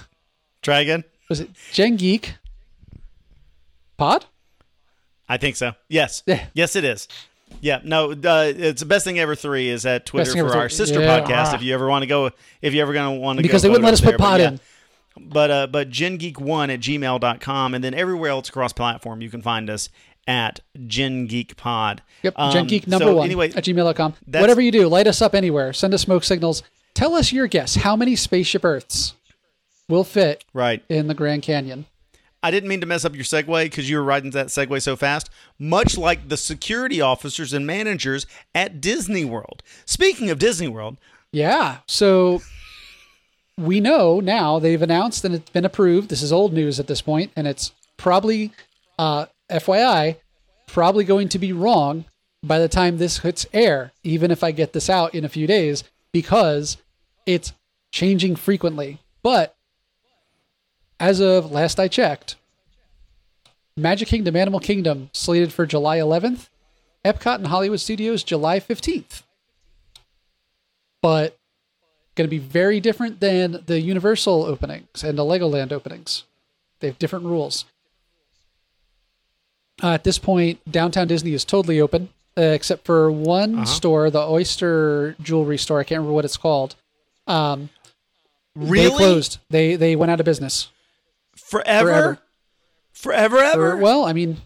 [0.61, 1.05] try again.
[1.29, 2.35] was it Gen Geek
[3.97, 4.27] Pod?
[5.29, 5.75] I think so.
[5.89, 6.25] Yes.
[6.27, 6.47] Yeah.
[6.53, 7.07] Yes, it is.
[7.61, 7.79] Yeah.
[7.85, 9.37] No, uh, it's the best thing ever.
[9.37, 11.21] Three is at Twitter for our sister Yeah.
[11.21, 11.53] podcast.
[11.53, 11.55] Ah.
[11.55, 12.31] If you ever want to go,
[12.61, 13.47] if you ever going to want to go.
[13.47, 14.49] Because they wouldn't let us over put pod yeah.
[14.49, 14.61] in.
[15.19, 19.69] But uh, but gengeek1 at gmail.com and then everywhere else across platform you can find
[19.69, 19.89] us
[20.27, 22.03] at Gen Geek Pod.
[22.23, 24.15] Yep, Um, Gen Geek number so one Anyway, at gmail.com.
[24.27, 25.73] Whatever you do, light us up anywhere.
[25.73, 26.63] Send us smoke signals.
[26.95, 27.77] Tell us your guess.
[27.77, 29.15] How many spaceship Earths
[29.89, 30.85] will fit right.
[30.89, 31.87] in the Grand Canyon?
[32.43, 34.97] I didn't mean to mess up your segue because you were riding that segue so
[34.97, 39.63] fast, much like the security officers and managers at Disney World.
[39.85, 40.97] Speaking of Disney World,
[41.33, 41.79] Yeah.
[41.87, 42.41] So
[43.61, 46.09] we know now they've announced and it's been approved.
[46.09, 48.53] This is old news at this point, and it's probably,
[48.99, 50.17] uh, FYI,
[50.67, 52.05] probably going to be wrong
[52.43, 55.47] by the time this hits air, even if I get this out in a few
[55.47, 56.79] days, because
[57.27, 57.53] it's
[57.93, 58.99] changing frequently.
[59.23, 59.57] But
[60.99, 62.37] as of last I checked,
[63.77, 66.49] Magic Kingdom Animal Kingdom slated for July 11th,
[67.05, 69.23] Epcot and Hollywood Studios July 15th.
[71.03, 71.37] But
[72.21, 76.25] going to be very different than the Universal openings and the Legoland openings.
[76.81, 77.65] They have different rules.
[79.83, 84.21] Uh, at this point, downtown Disney is totally open, uh, except for one store, the
[84.21, 85.81] Oyster Jewelry Store.
[85.81, 86.75] I can't remember what it's called.
[87.27, 87.71] Um,
[88.55, 89.39] really They closed.
[89.49, 90.69] They they went out of business.
[91.37, 92.19] forever,
[92.93, 93.39] Forever.
[93.39, 93.77] forever, ever.
[93.79, 94.43] Well, I mean,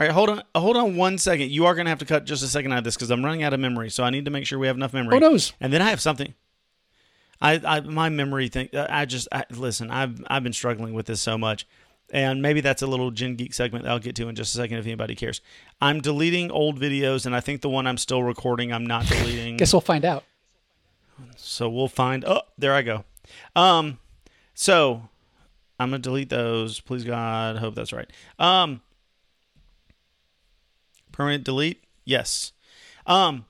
[0.00, 1.50] All right, hold on, hold on one second.
[1.50, 3.22] You are going to have to cut just a second out of this because I'm
[3.22, 5.14] running out of memory, so I need to make sure we have enough memory.
[5.14, 5.52] Who knows?
[5.60, 6.32] And then I have something.
[7.38, 8.70] I, I my memory thing.
[8.74, 9.90] I just I, listen.
[9.90, 11.66] I've I've been struggling with this so much,
[12.10, 14.56] and maybe that's a little Gen Geek segment that I'll get to in just a
[14.56, 15.42] second if anybody cares.
[15.82, 19.56] I'm deleting old videos, and I think the one I'm still recording, I'm not deleting.
[19.58, 20.24] guess we'll find out.
[21.36, 22.24] So we'll find.
[22.24, 23.04] Oh, there I go.
[23.54, 23.98] Um,
[24.54, 25.10] so
[25.78, 26.80] I'm gonna delete those.
[26.80, 28.10] Please God, hope that's right.
[28.38, 28.80] Um,
[31.20, 31.84] permanent delete.
[32.04, 32.52] Yes.
[33.06, 33.44] Um,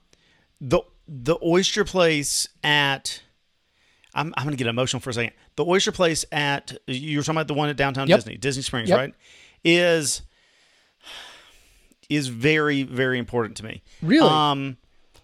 [0.59, 3.21] the the oyster place at.
[4.13, 5.31] I'm I'm gonna get emotional for a second.
[5.55, 8.17] The oyster place at you were talking about the one at downtown Yep.
[8.19, 8.97] Disney, Disney Springs, Yep.
[8.97, 9.13] right?
[9.63, 10.21] Is
[12.09, 13.81] is very very important to me.
[14.01, 14.27] Really?
[14.27, 14.77] Um.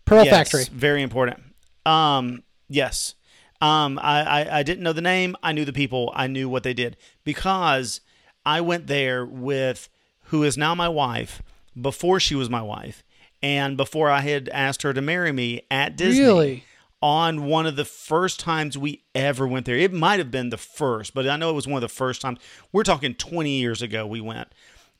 [0.06, 0.64] Pearl Yes, Factory.
[0.74, 1.42] Very important.
[1.86, 3.16] Um, yes.
[3.60, 5.36] Um, I, I, I didn't know the name.
[5.44, 6.14] I knew the people.
[6.16, 8.00] I knew what they did because
[8.46, 9.90] I went there with
[10.26, 11.42] who is now my wife
[11.80, 13.04] before she was my wife
[13.42, 16.24] and before I had asked her to marry me at Disney.
[16.24, 16.64] Really?
[17.00, 19.78] On one of the first times we ever went there.
[19.78, 22.22] It might have been the first, but I know it was one of the first
[22.22, 22.40] times.
[22.72, 24.48] We're talking 20 years ago we went.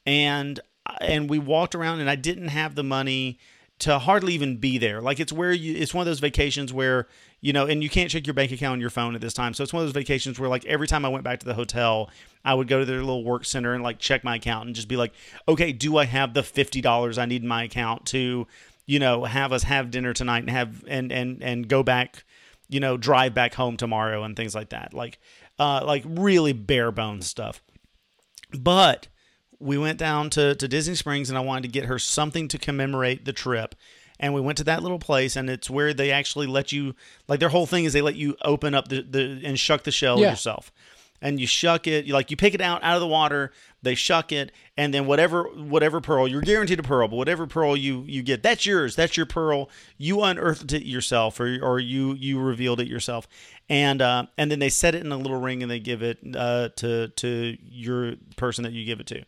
[0.06, 0.60] And
[1.02, 3.40] and we walked around and I didn't have the money
[3.80, 5.02] to hardly even be there.
[5.02, 7.08] Like it's where you it's one of those vacations where,
[7.42, 9.54] you know, and you can't check your bank account on your phone at this time.
[9.54, 11.54] So it's one of those vacations where like every time I went back to the
[11.54, 12.10] hotel,
[12.44, 14.88] I would go to their little work center and like check my account and just
[14.88, 15.14] be like,
[15.48, 18.48] "Okay, do I have the $50 I need in my account to,
[18.88, 22.24] you know, have us have dinner tonight and have and and and go back,
[22.70, 25.20] you know, drive back home tomorrow and things like that." Like
[25.60, 27.62] uh like really bare bones stuff.
[28.58, 29.08] But
[29.60, 32.58] we went down to, to Disney Springs and I wanted to get her something to
[32.58, 33.76] commemorate the trip.
[34.20, 36.96] And we went to that little place and it's where they actually let you
[37.28, 39.92] like their whole thing is they let you open up the, the and shuck the
[39.92, 40.32] shell Yeah.
[40.32, 40.72] yourself.
[41.20, 43.96] And you shuck it, you like you pick it out out of the water, they
[43.96, 48.04] shuck it, and then whatever whatever pearl, you're guaranteed a pearl, but whatever pearl you
[48.06, 48.96] you get, that's yours.
[48.96, 49.68] That's your pearl.
[49.98, 53.28] You unearthed it yourself or or you you revealed it yourself.
[53.68, 56.20] And uh, and then they set it in a little ring and they give it
[56.36, 59.24] uh, to to your person that you give it to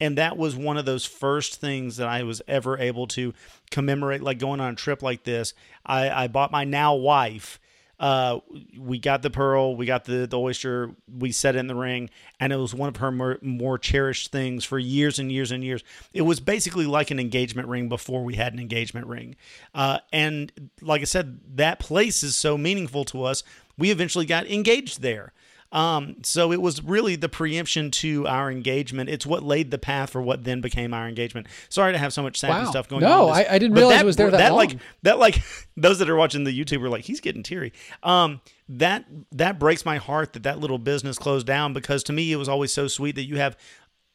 [0.00, 3.32] and that was one of those first things that I was ever able to
[3.70, 5.54] commemorate, like going on a trip like this.
[5.84, 7.58] I, I bought my now wife
[7.98, 8.40] uh,
[8.78, 12.10] we got the pearl, we got the, the oyster, we set it in the ring,
[12.40, 15.62] and it was one of her more, more cherished things for years and years and
[15.62, 15.84] years.
[16.12, 19.36] It was basically like an engagement ring before we had an engagement ring.
[19.74, 23.44] Uh, and like I said, that place is so meaningful to us.
[23.78, 25.32] We eventually got engaged there.
[25.74, 29.10] Um, so it was really the preemption to our engagement.
[29.10, 31.48] It's what laid the path for what then became our engagement.
[31.68, 32.70] Sorry to have so much sappy Wow.
[32.70, 33.36] stuff going No, on.
[33.38, 34.56] this, I- I didn't but realize it was there that long.
[34.56, 35.42] like that like
[35.76, 37.72] those that are watching the YouTube are like he's getting teary.
[38.02, 42.32] Um, that that breaks my heart that that little business closed down because to me
[42.32, 43.56] it was always so sweet that you have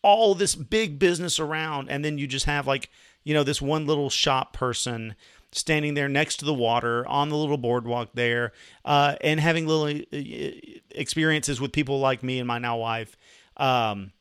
[0.02, 2.90] all this big business around and then you just have like
[3.26, 5.14] you know this one little shop person
[5.52, 8.52] standing there next to the water on the little boardwalk there
[8.86, 10.52] uh, and having little uh,
[10.92, 13.18] experiences with people like me and my now wife
[13.58, 14.12] um,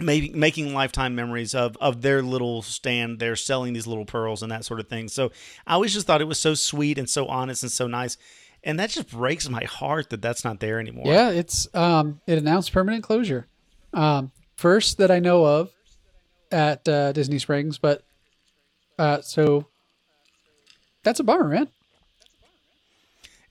[0.00, 4.50] maybe making lifetime memories of of their little stand there selling these little pearls and
[4.50, 5.08] that sort of thing.
[5.08, 5.30] So
[5.66, 8.16] i always just thought it was so sweet and so honest and so nice.
[8.62, 11.06] And that just breaks my heart that that's not there anymore.
[11.06, 13.46] Yeah, it's um, it announced permanent closure.
[13.94, 15.70] Um, first that I know of
[16.52, 18.04] at uh, Disney Springs, but
[18.98, 19.66] uh, so
[21.02, 21.68] that's a bummer, man.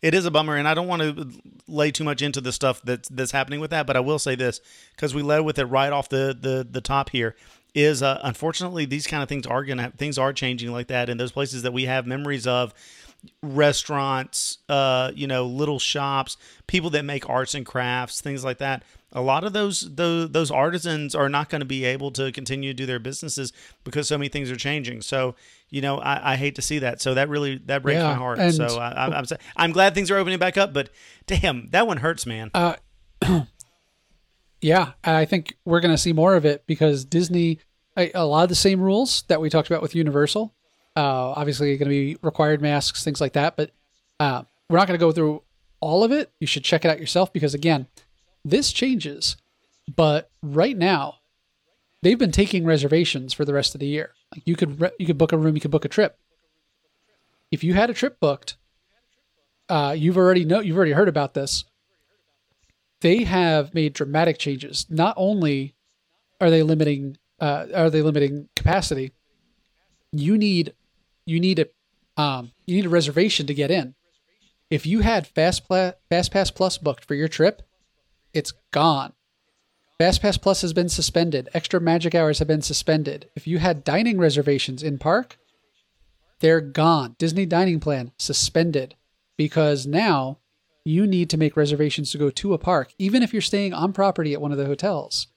[0.02, 1.30] It is a bummer, and I don't want to
[1.68, 3.86] lay too much into the stuff that's that's happening with that.
[3.86, 4.62] But I will say this
[4.96, 7.36] because we led with it right off the the, the top here.
[7.76, 11.20] Is uh, unfortunately these kind of things are gonna things are changing like that, and
[11.20, 12.74] those places that we have memories of,
[13.44, 18.84] restaurants, uh, you know, little shops, people that make arts and crafts, things like that.
[19.12, 22.72] A lot of those those, those artisans are not going to be able to continue
[22.72, 23.52] to do their businesses
[23.84, 25.02] because so many things are changing.
[25.02, 25.34] So,
[25.70, 27.02] you know, I, I hate to see that.
[27.02, 28.38] So that really that breaks Yeah, my heart.
[28.40, 30.90] and- so I, I'm I'm, I'm glad things are opening back up, but
[31.26, 32.52] damn, that one hurts, man.
[32.54, 32.76] Uh,
[34.62, 37.60] Yeah, and I think we're going to see more of it because Disney,
[37.96, 40.54] a, a lot of the same rules that we talked about with Universal.
[41.00, 43.56] Uh, obviously, going to be required masks, things like that.
[43.56, 43.72] But
[44.20, 45.44] uh, we're not going to go through
[45.80, 46.32] all of it.
[46.40, 47.88] You should check it out yourself because again,
[48.44, 49.38] this changes.
[49.96, 51.16] But right now,
[52.02, 54.12] they've been taking reservations for the rest of the year.
[54.34, 56.20] Like you could re- you could book a room, you could book a trip.
[57.52, 58.58] If you had a trip booked,
[59.70, 61.64] uh, you've already know you've already heard about this
[63.02, 64.86] they have made dramatic changes.
[64.90, 65.76] Not only
[66.42, 69.14] are they limiting uh, are they limiting capacity,
[70.12, 70.74] you need
[71.30, 73.96] you need a um, you need a reservation to get in.
[74.70, 77.62] If you had Fast Pla- Fast Pass Plus booked for your trip,
[78.34, 79.14] it's gone.
[79.98, 81.50] Fast Pass Plus has been suspended.
[81.54, 83.30] Extra magic hours have been suspended.
[83.36, 85.38] If you had dining reservations in park,
[86.40, 87.16] they're gone.
[87.18, 88.96] Disney dining plan suspended
[89.38, 90.40] because now
[90.86, 93.94] you need to make reservations to go to a park, even if you're staying on
[93.94, 95.28] property at one of the hotels.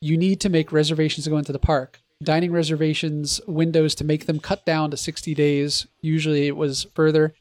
[0.00, 2.00] You need to make reservations to go into the park.
[2.22, 5.86] Dining reservations windows to make them cut down to 60 days.
[6.00, 7.34] Usually it was further.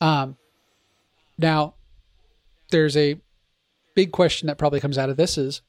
[0.00, 0.36] Um,
[1.38, 1.74] now,
[2.70, 3.20] there's a
[3.94, 5.62] big question that probably comes out of this is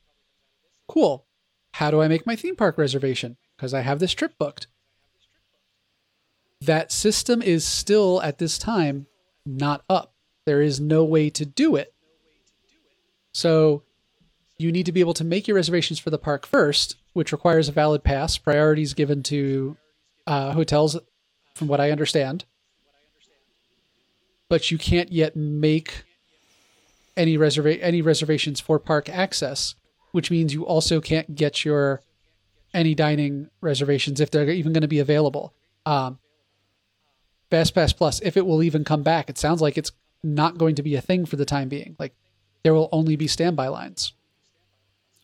[0.88, 1.26] cool.
[1.74, 3.38] How do I make my theme park reservation?
[3.56, 4.68] Because I have this trip booked.
[6.62, 9.08] That system is still at this time
[9.46, 10.14] not up.
[10.46, 11.94] There is no way to do it.
[13.32, 13.84] So
[14.60, 17.70] you need to be able to make your reservations for the park first, which requires
[17.70, 18.38] a valid pass.
[18.38, 19.78] Priorities given to
[20.28, 21.00] uh, hotels,
[21.56, 22.46] from what I understand.
[24.50, 26.04] But you can't yet make
[27.16, 29.76] any reserva- any reservations for park access,
[30.12, 32.02] which means you also can't get your
[32.74, 35.54] any dining reservations if they're even going to be available.
[35.86, 36.20] Um,
[37.50, 39.92] Fast Pass Plus, if it will even come back, it sounds like it's
[40.22, 41.96] not going to be a thing for the time being.
[41.98, 42.14] Like
[42.64, 44.14] there will only be standby lines.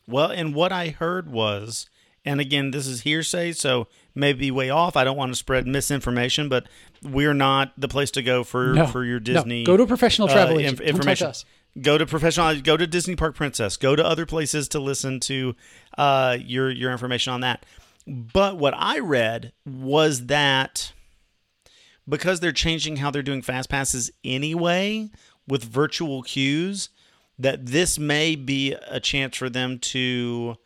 [0.06, 1.88] Well, and what I heard was,
[2.24, 4.96] and again, this is hearsay, so maybe way off.
[4.96, 6.66] I don't want to spread misinformation, but
[7.02, 9.24] we're not the place to go for No, for your no.
[9.24, 9.64] Disney.
[9.64, 11.28] Go to a professional travel uh, inf- information.
[11.28, 11.44] us.
[11.80, 12.58] Go to professional.
[12.60, 13.76] Go to Disney Park Princess.
[13.76, 15.54] Go to other places to listen to
[15.98, 17.66] uh, your your information on that.
[18.06, 20.92] But what I read was that
[22.08, 25.10] because they're changing how they're doing fast passes anyway
[25.48, 26.88] with virtual queues,
[27.38, 30.56] that this may be a chance for them to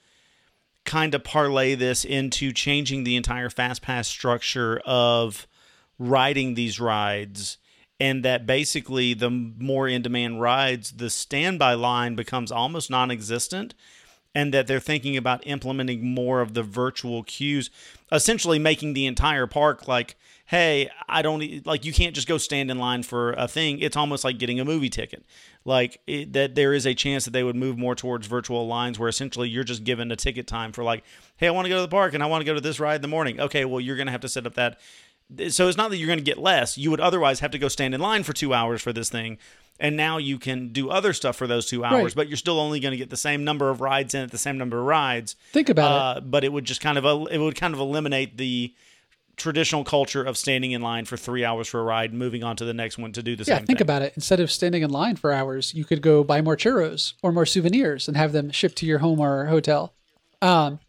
[0.85, 5.47] kind of parlay this into changing the entire fast pass structure of
[5.99, 7.59] riding these rides
[7.99, 13.75] and that basically the more in demand rides the standby line becomes almost non-existent
[14.35, 17.69] and that they're thinking about implementing more of the virtual queues
[18.11, 20.17] essentially making the entire park like
[20.51, 23.97] hey i don't like you can't just go stand in line for a thing it's
[23.97, 25.25] almost like getting a movie ticket
[25.65, 28.99] like it, that there is a chance that they would move more towards virtual lines
[28.99, 31.05] where essentially you're just given a ticket time for like
[31.37, 32.81] hey i want to go to the park and i want to go to this
[32.81, 34.79] ride in the morning okay well you're going to have to set up that
[35.49, 36.77] so it's not that you're going to get less.
[36.77, 39.39] You would otherwise have to go stand in line for two hours for this thing.
[39.79, 42.15] And now you can do other stuff for those two hours, Right.
[42.17, 44.39] but you're still only going to get the same number of rides in at the
[44.39, 45.37] same number of rides.
[45.53, 46.19] Think about it.
[46.19, 48.75] Uh, but it would just kind of it would kind of eliminate the
[49.41, 52.65] traditional culture of standing in line for three hours for a ride, moving on to
[52.65, 53.83] the next one to do the Yeah, same think thing.
[53.83, 54.13] about it.
[54.15, 57.47] Instead of standing in line for hours, you could go buy more churros or more
[57.47, 59.95] souvenirs and have them shipped to your home or hotel.
[60.43, 60.81] Um,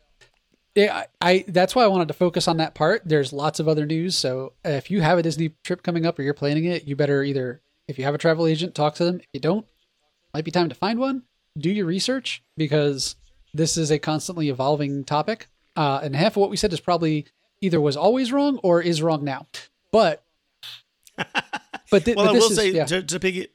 [0.76, 3.02] yeah, I, I that's why I wanted to focus on that part.
[3.06, 6.24] There's lots of other news, so if you have a Disney trip coming up or
[6.24, 9.18] you're planning it, you better either if you have a travel agent, talk to them.
[9.20, 9.66] If you don't,
[10.34, 11.24] might be time to find one.
[11.58, 13.16] Do your research because
[13.54, 17.26] this is a constantly evolving topic, uh, and half of what we said is probably
[17.62, 19.48] either was always wrong or is wrong now.
[19.92, 20.24] But
[21.18, 22.86] but, thi- Well, but I will is, say yeah.
[22.86, 23.48] to, to piggy.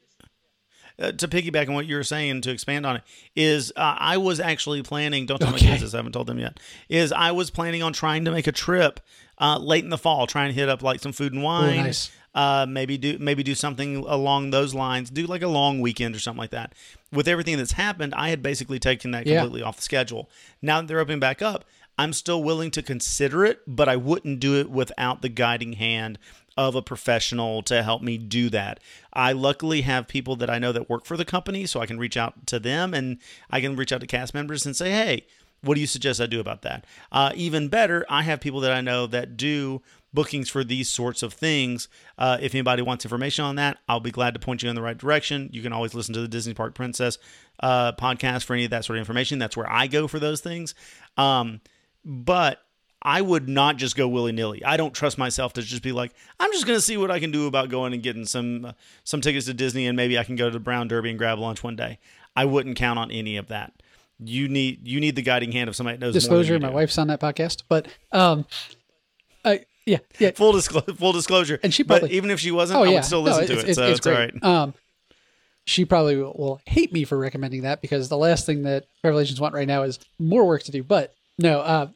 [0.99, 3.03] Uh, to piggyback on what you were saying, to expand on it,
[3.35, 5.27] is uh, I was actually planning.
[5.27, 5.67] Don't tell my Okay.
[5.67, 5.93] kids this.
[5.93, 6.59] I haven't told them yet.
[6.89, 9.01] Is I was planning on trying to make a trip
[9.39, 11.77] uh, late in the fall, trying to hit up like some food and wine.
[11.77, 12.11] nice.
[12.35, 15.11] Uh, maybe do maybe do something along those lines.
[15.11, 16.73] Do like a long weekend or something like that.
[17.13, 19.41] With everything that's happened, I had basically taken that Yeah.
[19.43, 20.31] completely off the schedule.
[20.63, 21.67] Now that they're opening back up,
[21.99, 26.19] I'm still willing to consider it, but I wouldn't do it without the guiding hand
[26.57, 28.81] of a professional to help me do that.
[29.13, 31.99] I luckily have people that I know that work for the company, so I can
[31.99, 33.19] reach out to them and
[33.51, 35.27] I can reach out to cast members and say, hey,
[35.63, 36.87] what do you suggest I do about that?
[37.11, 39.83] Uh, even better, I have people that I know that do
[40.15, 41.89] bookings for these sorts of things.
[42.17, 44.83] Uh, if anybody wants information on that, I'll be glad to point you in the
[44.83, 45.51] right direction.
[45.53, 47.19] You can always listen to the Disney Park Princess
[47.61, 49.39] uh, podcast for any of that sort of information.
[49.39, 50.75] That's where I go for those things.
[51.17, 51.61] Um,
[52.07, 52.63] but
[53.03, 54.65] I would not just go willy nilly.
[54.65, 57.21] I don't trust myself to just be like, I'm just going to see what I
[57.21, 58.73] can do about going and getting some uh,
[59.05, 61.39] some tickets to Disney, and maybe I can go to the Brown Derby and grab
[61.39, 61.99] lunch one day.
[62.35, 63.73] I wouldn't count on any of that.
[64.19, 66.15] You need you need the guiding hand of somebody that knows.
[66.15, 66.75] disclosure my do.
[66.75, 68.47] wife's on that podcast but um
[69.45, 70.95] I yeah yeah Full disclosure.
[70.95, 71.61] Full disclosure.
[71.63, 73.47] And she but probably- even if she wasn't, oh I yeah would still No, listen
[73.59, 73.75] to it.
[73.75, 74.33] so it's, all right.
[74.43, 74.73] um
[75.67, 79.39] she probably will, will hate me for recommending that because the last thing that Revelations
[79.41, 81.89] want right now is more work to do but no uh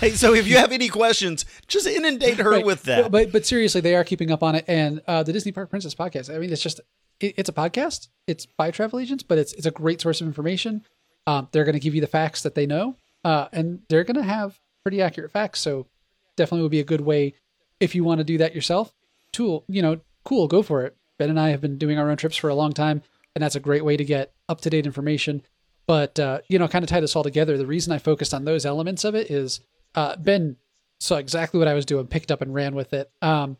[0.00, 2.64] Hey, so if you have any questions, just inundate her right.
[2.64, 3.10] with that.
[3.10, 4.64] But, but seriously they are keeping up on it.
[4.66, 6.80] And uh the disney park princess podcast i mean it's just
[7.20, 8.08] it, it's a podcast.
[8.26, 10.86] It's by travel agents but it's it's a great source of information.
[11.26, 14.16] Um they're going to give you the facts that they know uh and they're going
[14.16, 15.60] to have pretty accurate facts.
[15.60, 15.86] So
[16.34, 17.34] definitely would be a good way
[17.78, 18.94] if you want to do that yourself
[19.32, 20.96] tool you know cool go for it.
[21.18, 23.02] Ben and i have been doing our own trips for a long time
[23.34, 25.42] and that's a great way to get up to date information.
[25.86, 28.46] But uh, you know kind of tie this all together the reason i focused on
[28.46, 29.60] those elements of it is
[29.94, 30.56] uh, ben
[30.98, 33.56] saw exactly what i was doing picked up and ran with it um,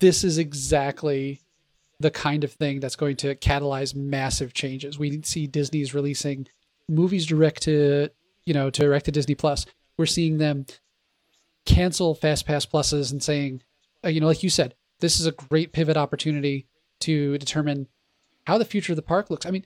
[0.00, 1.40] this is exactly
[2.02, 4.98] the kind of thing that's going to catalyze massive changes.
[4.98, 6.48] We see Disney's releasing
[6.88, 8.10] movies direct to,
[8.44, 9.64] you know, to direct to Disney Plus.
[9.96, 10.66] We're seeing them
[11.64, 13.62] cancel Fast Pass Pluses and saying,
[14.04, 16.66] uh, you know, like you said, this is a great pivot opportunity
[17.00, 17.86] to determine
[18.46, 19.46] how the future of the park looks.
[19.46, 19.64] I mean,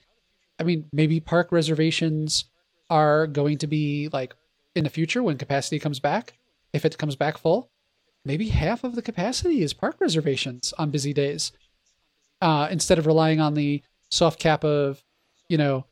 [0.59, 2.45] I mean, maybe park reservations
[2.89, 4.35] are going to be like
[4.77, 6.33] in the future when capacity comes back,
[6.71, 7.69] if it comes back full,
[8.23, 11.51] maybe half of the capacity is park reservations on busy days
[12.41, 15.03] uh, instead of relying on the soft cap of
[15.49, 15.85] you know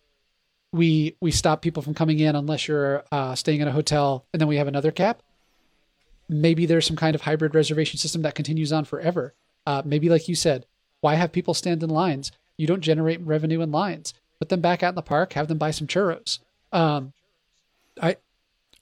[0.72, 4.40] we we stop people from coming in unless you're uh, staying in a hotel and
[4.40, 5.22] then we have another cap.
[6.28, 9.34] Maybe there's some kind of hybrid reservation system that continues on forever.
[9.66, 10.66] Uh, maybe like you said
[11.02, 12.32] why have people stand in lines?
[12.58, 14.14] You don't generate revenue in lines.
[14.40, 16.40] Put them back out in the park have them buy some churros.
[16.72, 17.14] Um,
[18.02, 18.18] i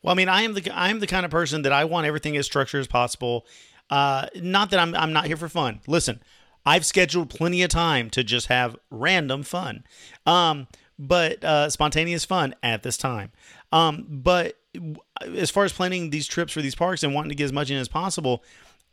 [0.04, 2.06] Well, I mean, I am the I am the kind of person that I want
[2.06, 3.47] everything as structured as possible.
[3.89, 5.80] Uh, not that I'm I'm not here for fun.
[5.88, 6.22] Listen,
[6.66, 9.86] I've scheduled plenty of time to just have random fun,
[10.26, 10.68] um,
[10.99, 13.32] but uh, spontaneous fun at this time.
[13.72, 14.58] Um, but
[15.36, 17.72] as far as planning these trips for these parks and wanting to get as much
[17.72, 18.43] in as possible,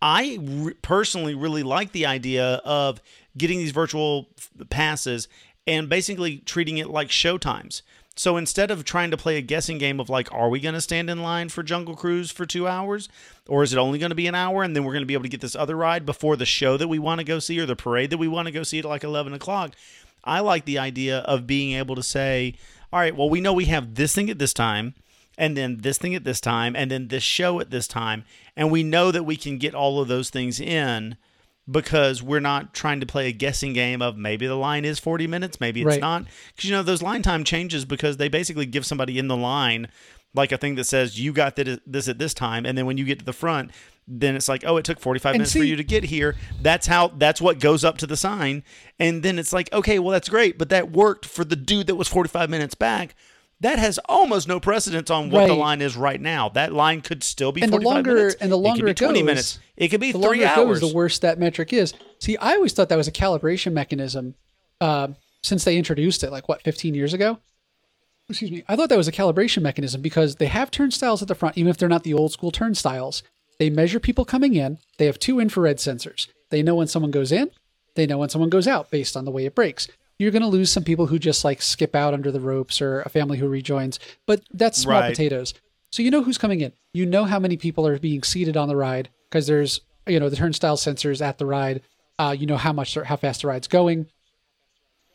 [0.01, 3.01] I re- personally really like the idea of
[3.37, 5.29] getting these virtual f- passes
[5.67, 7.83] and basically treating it like showtimes.
[8.21, 10.83] So instead of trying to play a guessing game of like, are we going to
[10.83, 13.09] stand in line for Jungle Cruise for two hours?
[13.49, 15.15] Or is it only going to be an hour and then we're going to be
[15.15, 17.59] able to get this other ride before the show that we want to go see
[17.59, 19.75] or the parade that we want to go see at like 11 o'clock?
[20.23, 22.57] I like the idea of being able to say,
[22.93, 24.93] all right, well, we know we have this thing at this time
[25.39, 28.25] and then this thing at this time, and then this show at this time.
[28.55, 31.17] And we know that we can get all of those things in
[31.71, 35.27] because we're not trying to play a guessing game of maybe the line is 40
[35.27, 36.01] minutes, maybe it's Right.
[36.01, 36.25] not.
[36.55, 39.89] Because, you know, those line time changes because they basically give somebody in the line
[40.35, 42.65] like a thing that says you got this at this time.
[42.65, 43.71] And then when you get to the front,
[44.07, 46.37] then it's like, oh, it took 45 And minutes for you to get here.
[46.61, 48.65] That's how, that's what goes up to the sign.
[48.99, 50.59] And then it's like, okay, well, that's great.
[50.59, 53.15] But that worked for the dude that was 45 minutes back.
[53.61, 56.49] That has almost no precedence on what the line is right now.
[56.49, 58.35] That line could still be And the 45 longer- minutes.
[58.41, 59.59] and the longer it could be it 20 goes, minutes.
[59.77, 60.81] It could be three hours.
[60.81, 61.93] goes, the worse that metric is.
[62.21, 64.35] See, I always thought that was a calibration mechanism
[64.81, 65.09] uh,
[65.43, 67.39] since they introduced it, like what, 15 years ago?
[68.29, 68.63] Excuse me.
[68.69, 71.69] I thought that was a calibration mechanism because they have turnstiles at the front, even
[71.69, 73.23] if they're not the old school turnstiles.
[73.59, 74.79] They measure people coming in.
[74.99, 76.29] They have two infrared sensors.
[76.51, 77.51] They know when someone goes in.
[77.97, 79.89] They know when someone goes out based on the way it breaks.
[80.21, 83.01] You're going to lose some people who just like skip out under the ropes or
[83.01, 85.09] a family who rejoins, but that's small Right.
[85.09, 85.55] potatoes.
[85.91, 86.73] So you know who's coming in.
[86.93, 90.29] You know how many people are being seated on the ride because there's you know
[90.29, 91.81] the turnstile sensors at the ride.
[92.19, 94.09] Uh, you know how much how fast the ride's going.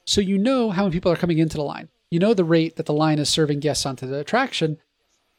[0.05, 1.89] So you know how many people are coming into the line.
[2.09, 4.77] You know the rate that the line is serving guests onto the attraction.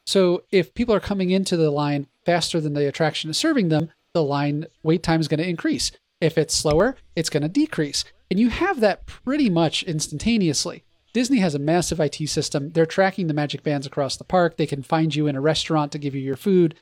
[0.07, 3.91] So if people are coming into the line faster than the attraction is serving them,
[4.15, 5.91] the line wait time is going to increase.
[6.21, 8.05] If it's slower, it's going to decrease.
[8.31, 10.85] And you have that pretty much instantaneously.
[11.13, 12.73] Disney has a massive IT system.
[12.73, 14.57] They're tracking the magic bands across the park.
[14.57, 16.75] They can find you in a restaurant to give you your food.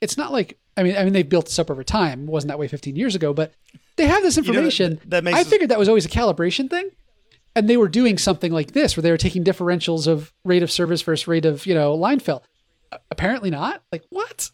[0.00, 2.24] It's not like I mean I mean they've built this up over time.
[2.24, 3.54] It wasn't that way 15 years ago, but
[3.96, 5.00] they have this know, that- information.
[5.06, 6.90] that makes I figured that was always a calibration thing
[7.54, 10.70] and they were doing something like this where they were taking differentials of rate of
[10.70, 12.42] service versus rate of you know line fill
[13.10, 14.50] apparently not like what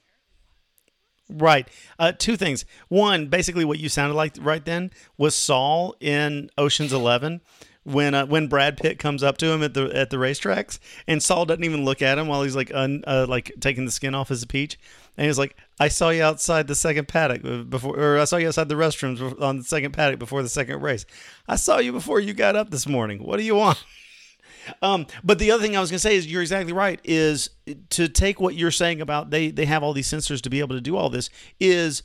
[1.30, 1.68] Right.
[1.98, 2.64] Uh, two things.
[2.88, 7.40] One, basically, what you sounded like right then was Saul in Ocean's Eleven
[7.84, 11.22] when uh, when Brad Pitt comes up to him at the at the racetracks, and
[11.22, 14.14] Saul doesn't even look at him while he's like un, uh, like taking the skin
[14.14, 14.78] off his peach,
[15.16, 18.36] and he's like, "I saw you outside the second paddock uh, before, or I saw
[18.36, 21.06] you outside the restrooms on the second paddock before the second race.
[21.48, 23.24] I saw you before you got up this morning.
[23.24, 23.84] What do you want?"
[24.82, 27.00] Um, but the other thing I was going to say is you're exactly right.
[27.04, 27.50] Is
[27.90, 30.74] to take what you're saying about they they have all these sensors to be able
[30.74, 32.02] to do all this is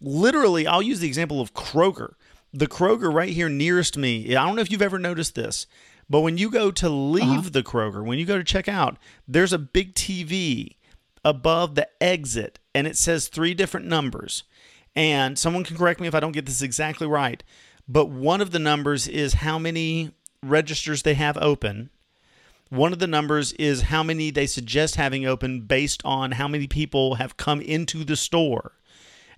[0.00, 0.66] literally.
[0.66, 2.14] I'll use the example of Kroger.
[2.52, 4.34] The Kroger right here nearest me.
[4.34, 5.66] I don't know if you've ever noticed this,
[6.08, 8.96] but when you go to leave the Kroger, when you go to check out,
[9.26, 10.76] there's a big TV
[11.24, 14.44] above the exit, and it says three different numbers.
[14.96, 17.42] And someone can correct me if I don't get this exactly right,
[17.86, 20.12] but one of the numbers is how many
[20.42, 21.90] registers they have open.
[22.70, 26.66] One of the numbers is how many they suggest having open based on how many
[26.66, 28.72] people have come into the store.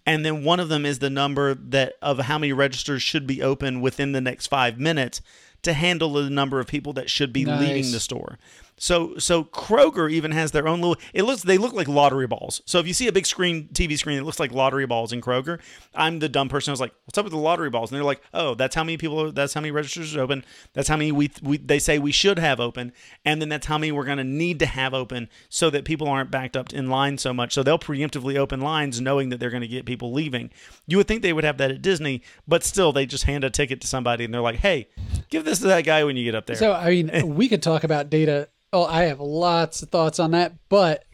[0.07, 3.43] And then one of them is the number that of how many registers should be
[3.43, 5.21] open within the next 5 minutes
[5.63, 8.39] to handle the number of people that should be leaving the store.
[8.81, 12.63] So so Kroger even has their own little it looks they look like lottery balls.
[12.65, 15.21] So if you see a big screen TV screen it looks like lottery balls in
[15.21, 15.61] Kroger,
[15.95, 18.05] I'm the dumb person I was like, "What's up with the lottery balls?" And they're
[18.05, 20.47] like, "Oh, that's how many people are, that's how many registers are open.
[20.73, 23.77] That's how many we, we they say we should have open, and then that's how
[23.77, 26.89] many we're going to need to have open so that people aren't backed up in
[26.89, 27.53] line so much.
[27.53, 30.51] So they'll preemptively open lines knowing that they're going to get people leaving.
[30.87, 33.51] You would think they would have that at Disney, but still they just hand a
[33.51, 34.89] ticket to somebody and they're like, "Hey,
[35.29, 37.63] give this to that guy when you get up there." so i mean we could
[37.63, 41.05] talk about data oh i have lots of thoughts on that but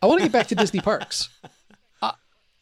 [0.00, 1.28] i want to get back to disney parks
[2.02, 2.12] uh,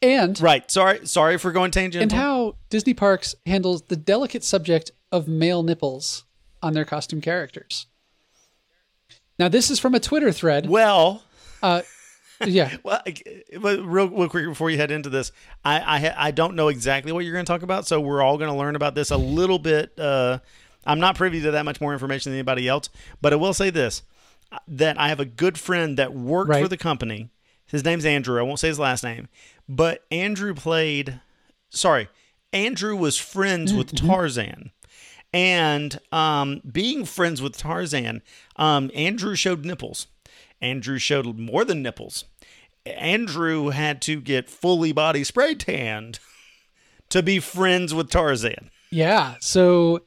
[0.02, 0.70] and right.
[0.70, 2.02] Sorry, sorry for going tangent.
[2.02, 6.24] and how disney parks handles the delicate subject of male nipples
[6.62, 7.86] on their costume characters
[9.38, 11.22] now this is from a twitter thread well,
[12.46, 13.02] yeah Well,
[13.84, 15.32] real, real quick before you head into this,
[15.64, 18.38] I I, I don't know exactly what you're going to talk about, so we're all
[18.38, 19.92] going to learn about this a little bit.
[19.98, 20.38] Uh,
[20.86, 22.88] I'm not privy to that much more information than anybody else,
[23.20, 24.02] but I will say this:
[24.66, 27.30] that I have a good friend that worked for the company.
[27.66, 28.38] His name's Andrew.
[28.38, 29.28] I won't say his last name,
[29.68, 31.20] but Andrew played.
[31.70, 32.08] Sorry,
[32.52, 34.72] Andrew was friends with Tarzan.
[35.32, 38.22] And um, being friends with Tarzan,
[38.56, 40.08] um, Andrew showed nipples.
[40.60, 42.24] Andrew showed more than nipples.
[42.84, 46.18] Andrew had to get fully body spray tanned
[47.10, 48.70] to be friends with Tarzan.
[48.90, 49.36] Yeah.
[49.40, 50.02] So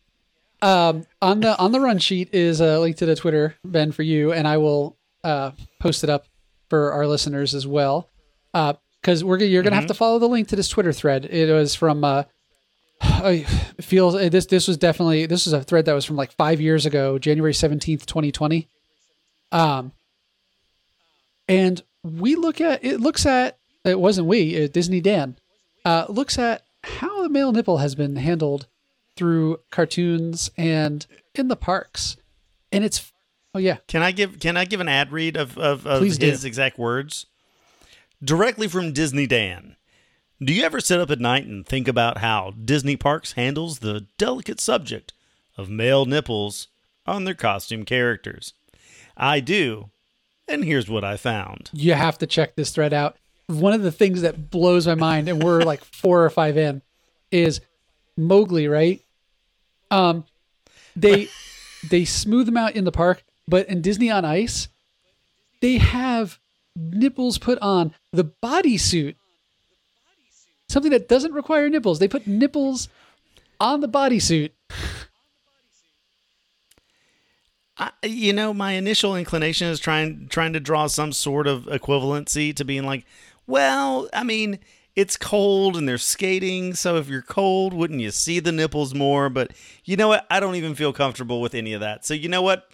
[0.64, 4.02] um, on the on the run sheet is a link to the Twitter, Ben, for
[4.04, 6.26] you, and I will uh, post it up
[6.70, 8.10] for our listeners as well.
[8.54, 11.26] Because we're gonna- you're gonna have to follow the link to this Twitter thread.
[11.26, 12.24] It was from uh,
[13.82, 16.62] feels uh, this this was definitely this was a thread that was from like five
[16.62, 18.68] years ago, January seventeenth, twenty twenty.
[19.52, 19.92] Um,
[21.48, 25.36] and we look at it looks at it wasn't we uh, Disney Dan
[25.86, 28.68] uh, looks at how the male nipple has been handled
[29.16, 31.06] through cartoons and
[31.36, 32.18] in the parks,
[32.72, 33.12] and it's
[33.56, 36.18] oh yeah Can I give Can I give an ad read of of, of Please
[36.18, 36.28] do.
[36.28, 37.26] his exact words
[38.24, 39.76] directly from Disney Dan?
[40.42, 44.08] Do you ever sit up at night and think about how Disney Parks handles the
[44.18, 45.14] delicate subject
[45.58, 46.68] of male nipples
[47.06, 48.54] on their costume characters?
[49.16, 49.92] I do,
[50.48, 51.70] and here's what I found.
[51.72, 53.16] you have to check this thread out.
[53.48, 56.82] One of the things that blows my mind, and we're like four or five in,
[57.32, 57.62] is
[58.18, 59.02] Mowgli, right?
[59.94, 60.26] Um,
[60.96, 61.30] they
[61.90, 63.24] they smooth them out in the park.
[63.48, 64.70] But in Disney on Ice,
[65.62, 66.40] they have
[66.76, 69.16] nipples put on the bodysuit.
[70.70, 72.00] Something that doesn't require nipples.
[72.00, 72.90] They put nipples
[73.60, 74.52] on the bodysuit.
[77.78, 82.56] I, you know, my initial inclination is trying trying to draw some sort of equivalency
[82.56, 83.06] to being like,
[83.46, 84.60] well, I mean,
[84.96, 89.30] it's cold and they're skating, so if you're cold, wouldn't you see the nipples more?
[89.30, 89.52] But
[89.86, 90.26] you know what?
[90.30, 92.06] I don't even feel comfortable with any of that.
[92.06, 92.70] So you know what?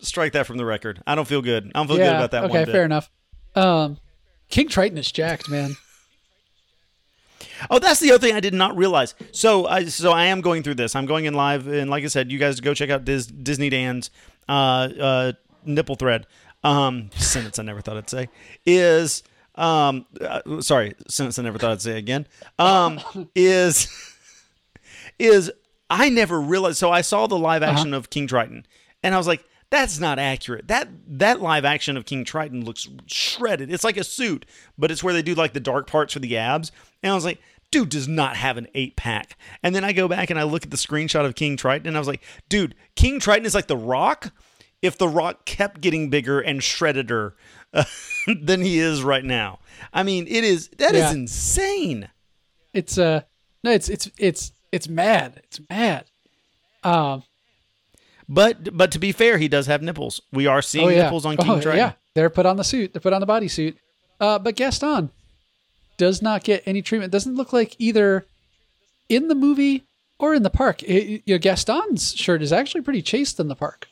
[0.00, 1.00] Strike that from the record.
[1.06, 1.70] I don't feel good.
[1.74, 2.72] I don't feel good about that okay, one bit.
[2.72, 3.10] fair enough.
[3.54, 3.98] Um,
[4.48, 5.76] King Triton is jacked, man.
[7.70, 9.14] Oh, that's the other thing I did not realize.
[9.30, 10.96] So, I so I am going through this.
[10.96, 13.70] I'm going in live, and like I said, you guys go check out Dis, Disney
[13.70, 14.10] Dan's
[14.48, 15.32] uh, uh,
[15.64, 16.26] nipple thread.
[16.64, 18.28] Um, sentence I never thought I'd say
[18.64, 19.22] is
[19.54, 22.26] um, uh, sorry, sentence I never thought I'd say again.
[22.58, 23.00] Um,
[23.34, 23.88] is
[25.18, 25.50] is
[25.90, 26.78] I never realized.
[26.78, 28.66] So I saw the live action of King Triton,
[29.02, 30.68] and I was like, that's not accurate.
[30.68, 33.72] That that live action of King Triton looks shredded.
[33.72, 34.46] It's like a suit,
[34.78, 36.72] but it's where they do like the dark parts for the abs.
[37.02, 37.40] And I was like,
[37.70, 39.36] dude does not have an eight pack.
[39.62, 41.96] And then I go back and I look at the screenshot of King Triton, and
[41.96, 44.32] I was like, dude, King Triton is like the Rock.
[44.82, 47.32] If the Rock kept getting bigger and shreddider
[47.72, 47.84] uh,
[48.42, 49.58] than he is right now,
[49.92, 51.12] I mean, it is that is Yeah.
[51.12, 52.08] insane.
[52.72, 53.22] It's uh,
[53.64, 55.40] no, it's it's it's it's mad.
[55.44, 56.04] It's mad.
[56.82, 57.22] Um,
[58.28, 60.20] But but to be fair, he does have nipples.
[60.32, 61.78] We are seeing oh yeah, nipples on King oh, Triton.
[61.78, 62.92] yeah, they're put on the suit.
[62.92, 63.76] They're put on the bodysuit.
[64.20, 65.10] Uh, but Gaston
[65.98, 67.12] does not get any treatment.
[67.12, 68.24] Doesn't look like either
[69.08, 69.84] in the movie
[70.18, 70.82] or in the park.
[70.84, 73.88] It, you know, Gaston's shirt is actually pretty chaste in the park.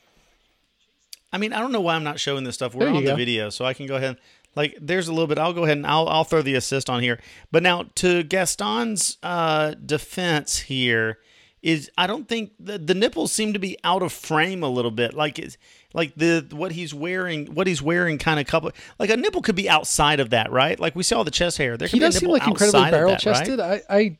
[1.33, 2.75] I mean, I don't know why I'm not showing this stuff.
[2.75, 3.15] We're on the go.
[3.15, 4.17] video, so I can go ahead.
[4.55, 5.37] Like, there's a little bit.
[5.37, 7.19] I'll go ahead and I'll I'll throw the assist on here.
[7.51, 11.19] But now to Gaston's uh, defense here
[11.61, 14.91] is I don't think the the nipples seem to be out of frame a little
[14.91, 15.13] bit.
[15.13, 15.57] Like it's
[15.93, 19.55] like the what he's wearing what he's wearing kind of couple like a nipple could
[19.55, 20.79] be outside of that, right?
[20.79, 21.77] Like we saw the chest hair.
[21.77, 23.35] There could He does seem like incredibly barrel that, right?
[23.35, 23.59] chested.
[23.59, 24.17] I, I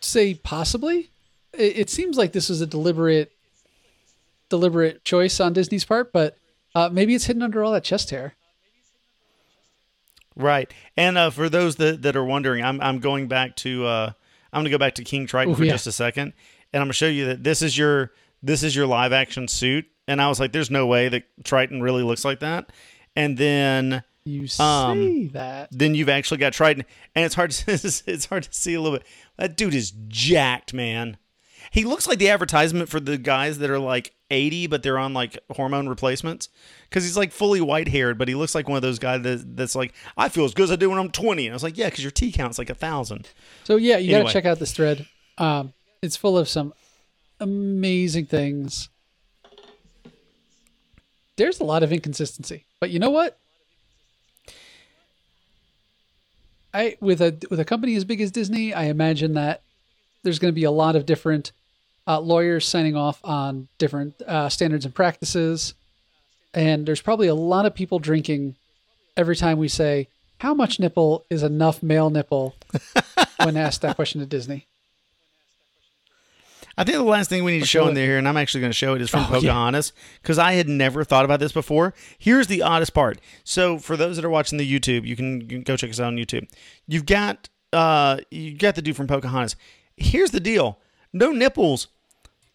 [0.00, 1.10] say possibly.
[1.52, 3.32] It, it seems like this is a deliberate,
[4.48, 6.36] deliberate choice on Disney's part, but
[6.74, 8.34] uh, maybe it's hidden under all that chest hair.
[10.36, 10.72] Right.
[10.96, 14.12] And uh, for those that, that are wondering, I'm I'm going back to uh,
[14.52, 15.72] I'm going to go back to King Triton Ooh, for yeah.
[15.72, 16.32] just a second,
[16.72, 18.12] and I'm going to show you that this is your
[18.42, 19.86] this is your live action suit.
[20.06, 22.70] And I was like, there's no way that Triton really looks like that.
[23.16, 25.68] And then You say Um, that.
[25.72, 28.98] then you've actually got Triton, and it's hard to it's hard to see a little
[28.98, 29.06] bit.
[29.38, 31.16] That dude is jacked, man.
[31.70, 35.14] He looks like the advertisement for the guys that are like 80, but they're on
[35.14, 36.48] like hormone replacements.
[36.88, 39.56] Because he's like fully white haired, but he looks like one of those guys that,
[39.56, 41.46] that's like, I feel as good as I do when I'm 20.
[41.46, 43.28] And I was like, yeah, because your T count's like a thousand.
[43.64, 45.06] So yeah, you gotta check out this thread.
[45.38, 45.72] Um,
[46.02, 46.72] it's full of some
[47.40, 48.88] amazing things.
[51.36, 53.38] There's a lot of inconsistency, but you know what?
[56.72, 59.62] I with a with a company as big as Disney, I imagine that
[60.22, 61.52] there's going to be a lot of different
[62.06, 65.74] uh, lawyers signing off on different uh, standards and practices,
[66.52, 68.56] and there's probably a lot of people drinking
[69.16, 72.54] every time we say how much nipple is enough male nipple
[73.44, 74.66] when asked that question to Disney.
[76.76, 78.62] I think the last thing we need to show in there here, and I'm actually
[78.62, 79.28] going to show it, is from Oh.
[79.40, 81.94] Pocahontas because I had never thought about this before.
[82.18, 83.20] Here's the oddest part.
[83.44, 86.00] So for those that are watching the YouTube, you can, you can go check us
[86.00, 86.48] out on YouTube.
[86.88, 89.54] You've got uh you got the dude from Pocahontas.
[89.96, 90.78] Here's the deal:
[91.12, 91.86] no nipples,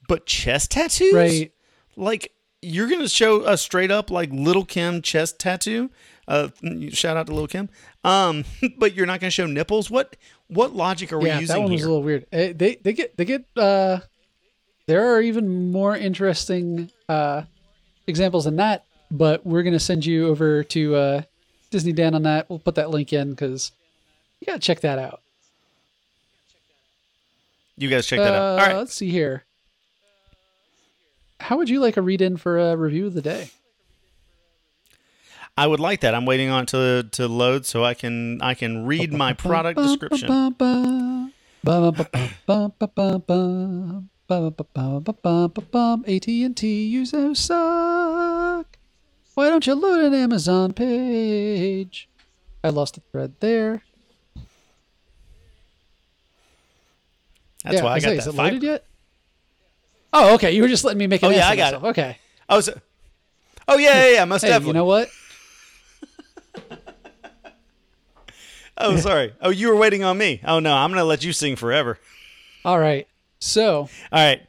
[0.10, 1.14] but chest tattoos.
[1.14, 1.52] Right.
[1.96, 5.90] Like you're going to show a straight up like Little Kim chest tattoo.
[6.28, 6.50] Uh,
[6.90, 7.70] shout out to Little Kim.
[8.04, 8.44] Um,
[8.78, 9.90] but you're not going to show nipples.
[9.90, 11.78] What what logic are we yeah, using that one here?
[11.78, 12.26] was a little weird.
[12.34, 14.00] Eh, They they get they get uh,
[14.88, 17.44] there are even more interesting uh,
[18.08, 18.84] examples than that.
[19.12, 21.22] But we're gonna send you over to uh,
[21.72, 22.50] Disney Dan on that.
[22.50, 23.72] We'll put that link in because
[24.40, 25.22] you gotta check that out.
[27.78, 28.42] you guys check that out.
[28.42, 28.76] Uh, All right.
[28.76, 29.46] Let's see here.
[31.40, 33.52] How would you like a read in for a review of the day?
[35.58, 36.16] I would like that.
[36.16, 39.78] I'm waiting on it to to load so I can I can read my product
[39.78, 40.30] description.
[46.08, 48.78] AT and T, you so suck.
[49.34, 52.08] Why don't you load an Amazon page?
[52.64, 53.84] I lost the thread there.
[57.64, 58.28] That's yeah, why I was got like, that.
[58.28, 58.86] Is it loaded yet?
[60.12, 60.52] Oh, okay.
[60.52, 61.22] You were just letting me make.
[61.24, 61.84] An Oh, yeah, I got myself.
[61.84, 61.88] it.
[61.88, 62.18] Okay.
[62.50, 62.80] Oh, so,
[63.68, 64.26] oh yeah, yeah, yeah.
[64.26, 64.70] Most Hey, definitely.
[64.70, 65.10] you know what?
[68.78, 69.34] oh, sorry.
[69.42, 70.42] Oh, you were waiting on me.
[70.44, 72.00] Oh no, I'm gonna let you sing forever.
[72.66, 73.08] All right.
[73.40, 74.42] So, All right,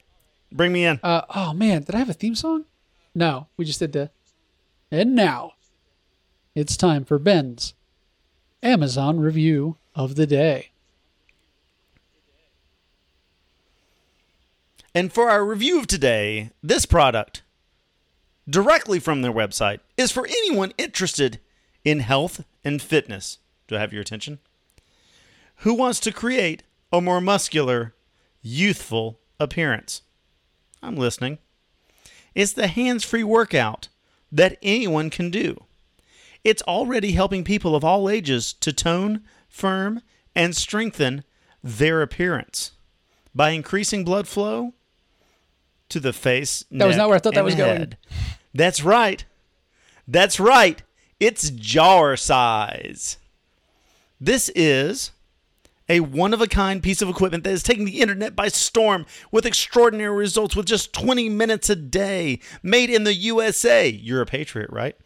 [0.51, 0.99] bring me in.
[1.03, 2.65] uh, oh man, did I have a theme song?
[3.15, 4.11] No, we just did the
[4.91, 5.53] And now,
[6.55, 7.75] it's time for Ben's
[8.63, 10.70] Amazon review of the day.
[14.95, 17.43] And for our review of today, this product,
[18.49, 21.39] directly from their website, is for anyone interested
[21.85, 23.39] in health and fitness.
[23.69, 24.41] Do I have your attention?
[25.59, 27.95] Who wants to create a more muscular,
[28.43, 30.03] youthful appearance?
[30.83, 31.39] I'm listening.
[32.35, 33.89] It's the hands free workout
[34.33, 35.67] that anyone can do.
[36.43, 40.03] It's already helping people of all ages to tone, firm,
[40.35, 41.23] and strengthen
[41.63, 42.73] their appearance
[43.35, 44.73] by increasing blood flow
[45.91, 46.65] to the face.
[46.71, 47.95] That was not where I thought that was going.
[48.55, 49.25] That's right.
[50.09, 50.83] That's right.
[51.21, 53.17] It's Jawzrsize.
[54.21, 55.13] This is
[55.89, 59.07] a one of a kind piece of equipment that is taking the internet by storm
[59.33, 62.41] with extraordinary results with just 20 minutes a day.
[62.63, 63.89] Made in the USA.
[63.89, 64.97] You're a patriot, right?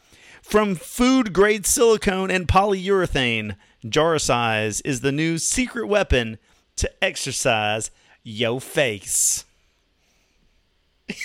[0.42, 6.38] From food grade silicone and polyurethane, Jawzrsize is the new secret weapon
[6.76, 7.90] to exercise
[8.22, 9.44] yo face.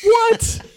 [0.04, 0.62] What?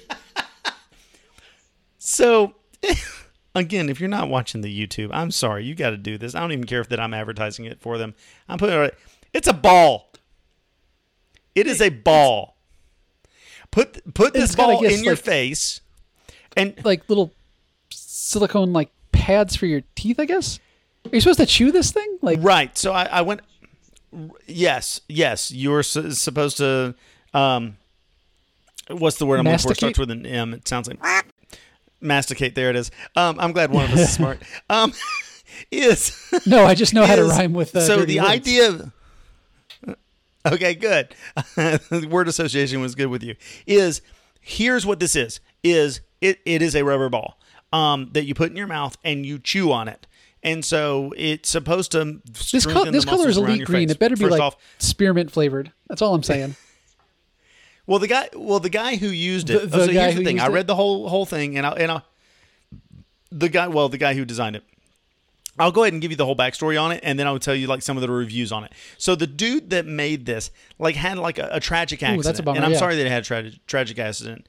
[2.05, 2.57] So,
[3.55, 6.35] again, if you're not watching the YouTube, I'm sorry, you got to do this.
[6.35, 8.15] I don't even care if that I'm advertising it for them.
[8.49, 8.99] I'm putting it.
[9.33, 10.11] It's a ball.
[11.55, 12.57] It is a ball.
[13.71, 15.81] Put put this It's got, I ball guess, in your like- face,
[16.57, 17.33] and like little
[17.91, 20.59] silicone like pads for your teeth, I guess?
[21.07, 22.19] Are you supposed to chew this thing?
[22.21, 22.77] Like right.
[22.77, 23.43] So I, I went.
[24.47, 26.95] Yes, yes, you're su- supposed to.
[27.33, 27.77] Um,
[28.89, 29.73] what's the word I'm looking for?
[29.73, 30.55] It starts with an M.
[30.55, 30.99] It sounds like
[32.01, 32.55] masticate.
[32.55, 32.91] There it is.
[33.17, 34.41] Um, I'm glad one of us is smart.
[34.71, 34.93] Um,
[35.71, 36.17] is
[36.47, 38.31] No, I just know how to rhyme with uh, so the words.
[38.31, 38.93] idea of
[40.45, 41.15] okay good
[42.11, 44.03] word association was good with you is
[44.41, 47.39] here's what this is is it, it is a rubber ball
[47.73, 50.07] um, that you put in your mouth and you chew on it
[50.43, 53.87] and so it's supposed to This, the this color is elite green.
[53.89, 53.95] face.
[53.95, 55.71] It better be First like off, spearmint flavored.
[55.89, 56.57] That's all I'm saying.
[57.87, 60.17] well the guy well the guy who used it The- the oh, so guy here's
[60.17, 60.51] the thing I it?
[60.51, 62.03] read the whole whole thing and I and I
[63.31, 64.65] the guy well the guy who designed it
[65.59, 67.55] I'll go ahead and give you the whole backstory on it, and then I'll tell
[67.55, 68.73] you like some of the reviews on it.
[68.97, 72.43] So the dude that made this like had like a, a tragic accident, that's a
[72.43, 72.79] bummer, and I'm yeah.
[72.79, 74.47] sorry that it had a tra- tragic accident.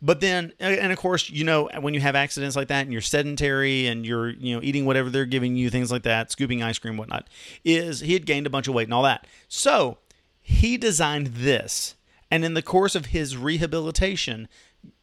[0.00, 3.02] But then, and of course, you know when you have accidents like that, and you're
[3.02, 6.78] sedentary, and you're you know eating whatever they're giving you, things like that, scooping ice
[6.78, 7.28] cream, whatnot,
[7.64, 9.26] is he had gained a bunch of weight and all that.
[9.48, 9.98] So
[10.40, 11.94] he designed this,
[12.30, 14.48] and in the course of his rehabilitation,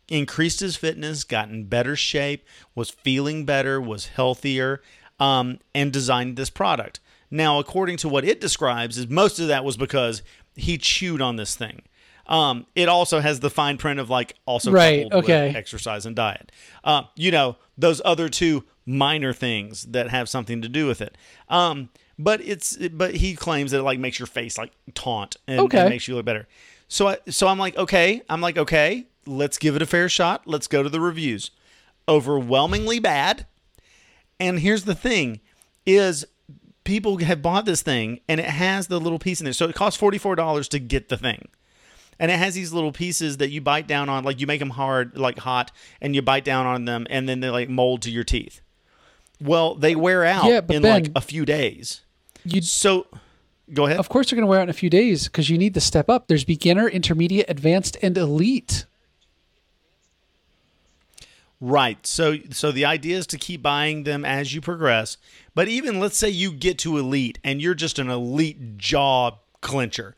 [0.07, 2.45] increased his fitness, got in better shape,
[2.75, 4.81] was feeling better, was healthier,
[5.19, 6.99] um, and designed this product.
[7.31, 10.21] Now, according to what it describes, is most of that was because
[10.55, 11.81] he chewed on this thing.
[12.27, 15.53] Um, it also has the fine print of like also Right, okay.
[15.55, 16.51] exercise and diet.
[16.83, 21.17] Uh, you know those other two minor things that have something to do with it.
[21.49, 25.59] Um, but it's but he claims that it like makes your face like taunt and,
[25.81, 26.47] and makes you look better.
[26.87, 30.43] So I so I'm like okay, I'm like okay, let's give it a fair shot.
[30.45, 31.51] Let's go to the reviews.
[32.07, 33.45] Overwhelmingly bad.
[34.39, 35.39] And here's the thing
[35.85, 36.25] is
[36.83, 39.53] people have bought this thing and it has the little piece in there.
[39.53, 41.49] So it costs $44 to get the thing.
[42.19, 44.69] And it has these little pieces that you bite down on, like you make them
[44.69, 48.11] hard, like hot, and you bite down on them, and then they like mold to
[48.11, 48.61] your teeth.
[49.41, 52.01] Well, they wear out Yeah, in like a few days.
[52.45, 53.07] You, So,
[53.73, 53.97] go ahead.
[53.97, 55.81] of course, they're going to wear out in a few days because you need to
[55.81, 56.27] step up.
[56.27, 58.85] There's beginner, intermediate, advanced, and elite.
[61.61, 62.05] Right.
[62.05, 65.17] So so the idea is to keep buying them as you progress.
[65.53, 70.15] But even let's say you get to elite and you're just an elite jaw clincher.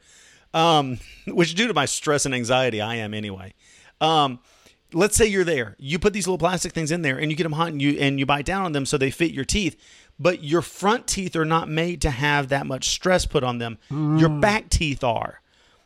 [0.54, 3.54] Um, which due to my stress and anxiety I am anyway.
[4.02, 4.40] Um,
[4.94, 5.76] let's say you're there.
[5.78, 7.98] You put these little plastic things in there and you get them hot and you
[8.00, 9.76] and you bite down on them so they fit your teeth.
[10.20, 13.78] But your front teeth are not made to have that much stress put on them.
[13.92, 15.42] Your back teeth are.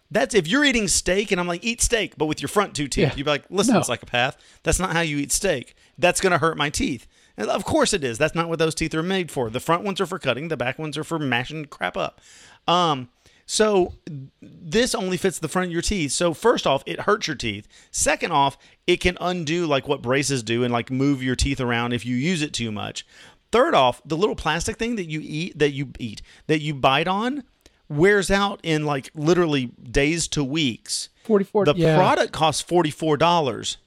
[0.09, 2.87] That's if you're eating steak and I'm like, eat steak, but with your front two
[2.89, 3.03] teeth.
[3.03, 3.13] Yeah.
[3.15, 3.81] You'd be like, listen, No.
[3.81, 5.73] psychopath, that's not how you eat steak.
[5.97, 7.07] That's going to hurt my teeth.
[7.37, 8.17] And of course it is.
[8.17, 9.49] That's not what those teeth are made for.
[9.49, 12.19] The front ones are for cutting, the back ones are for mashing crap up.
[12.67, 13.07] Um,
[13.45, 13.93] so
[14.41, 16.11] this only fits the front of your teeth.
[16.11, 17.67] So first off, it hurts your teeth.
[17.91, 18.57] Second off,
[18.87, 22.15] it can undo like what braces do and like move your teeth around if you
[22.15, 23.05] use it too much.
[23.51, 27.07] Third off, the little plastic thing that you eat that you eat that you bite
[27.07, 27.43] on
[27.89, 31.09] wears out in like literally days to weeks.
[31.25, 31.97] 44 The yeah.
[31.97, 33.77] product costs $44.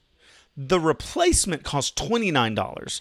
[0.56, 3.00] The replacement costs $29.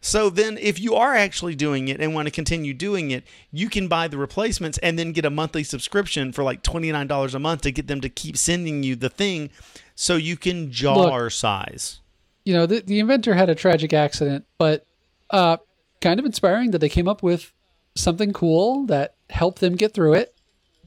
[0.00, 3.68] So then if you are actually doing it and want to continue doing it, you
[3.68, 7.62] can buy the replacements and then get a monthly subscription for like $29 a month
[7.62, 9.50] to get them to keep sending you the thing
[9.94, 11.98] so you can Jawzrsize.
[12.44, 14.86] you know, the, the inventor had a tragic accident, but
[15.30, 15.56] uh,
[16.00, 17.52] kind of inspiring that they came up with
[17.94, 20.34] something cool that helped them get through it.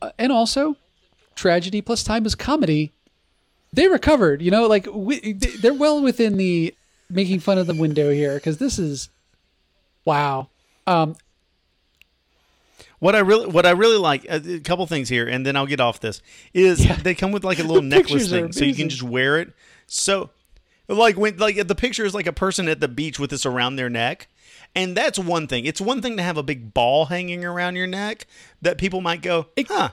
[0.01, 0.75] Uh, and also,
[1.35, 2.91] tragedy plus time is comedy.
[3.73, 6.73] They recovered, you know, like we, they- they're well within the
[7.09, 9.09] making fun of the window here because this is
[10.05, 10.49] wow.
[10.87, 11.15] Um,
[12.99, 15.65] What I really, what I really like, a, a couple things here, and then I'll
[15.65, 16.21] get off this.
[16.53, 16.95] Is Yeah.
[16.97, 19.53] they come with like a little necklace thing, so you can just wear it.
[19.87, 20.29] So,
[20.87, 23.75] like when like the picture is like a person at the beach with this around
[23.75, 24.27] their neck,
[24.75, 25.65] and that's one thing.
[25.65, 28.27] It's one thing to have a big ball hanging around your neck
[28.61, 29.89] that people might go, huh,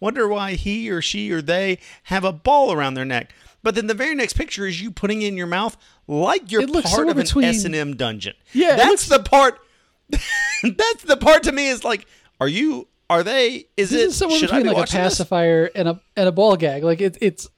[0.00, 3.32] wonder why he or she or they have a ball around their neck.
[3.62, 6.66] But then the very next picture is you putting it in your mouth like you're
[6.66, 8.34] part of an S and M dungeon.
[8.52, 9.60] Yeah, that's looks- the part.
[10.10, 12.06] that's the part to me is like,
[12.40, 12.88] are you?
[13.10, 13.66] Are they?
[13.76, 14.06] Is this it?
[14.08, 15.14] is somewhere should I between be like a watching this?
[15.14, 16.84] pacifier and a and a ball gag.
[16.84, 17.48] Like it, it's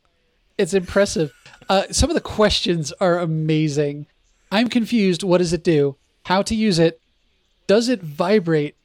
[0.59, 1.33] it's impressive.
[1.69, 4.07] Uh, some of the questions are amazing.
[4.51, 5.23] I'm confused.
[5.23, 5.97] What does it do?
[6.31, 7.01] How to use it?
[7.66, 8.76] Does it vibrate?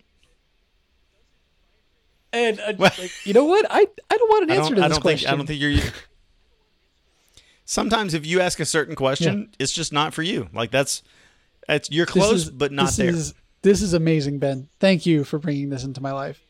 [2.34, 3.68] And uh, like, you know what?
[3.70, 5.28] I I don't want an answer don't, to I don't question.
[5.28, 5.34] think.
[5.34, 5.80] I don't think you're.
[7.66, 10.50] Sometimes if you ask a certain question, it's just not for you.
[10.54, 11.04] Like that's,
[11.70, 13.10] it's you're This close, is- but not this there.
[13.10, 14.68] Is, this is amazing, Ben.
[14.80, 16.42] Thank you for bringing this into my life.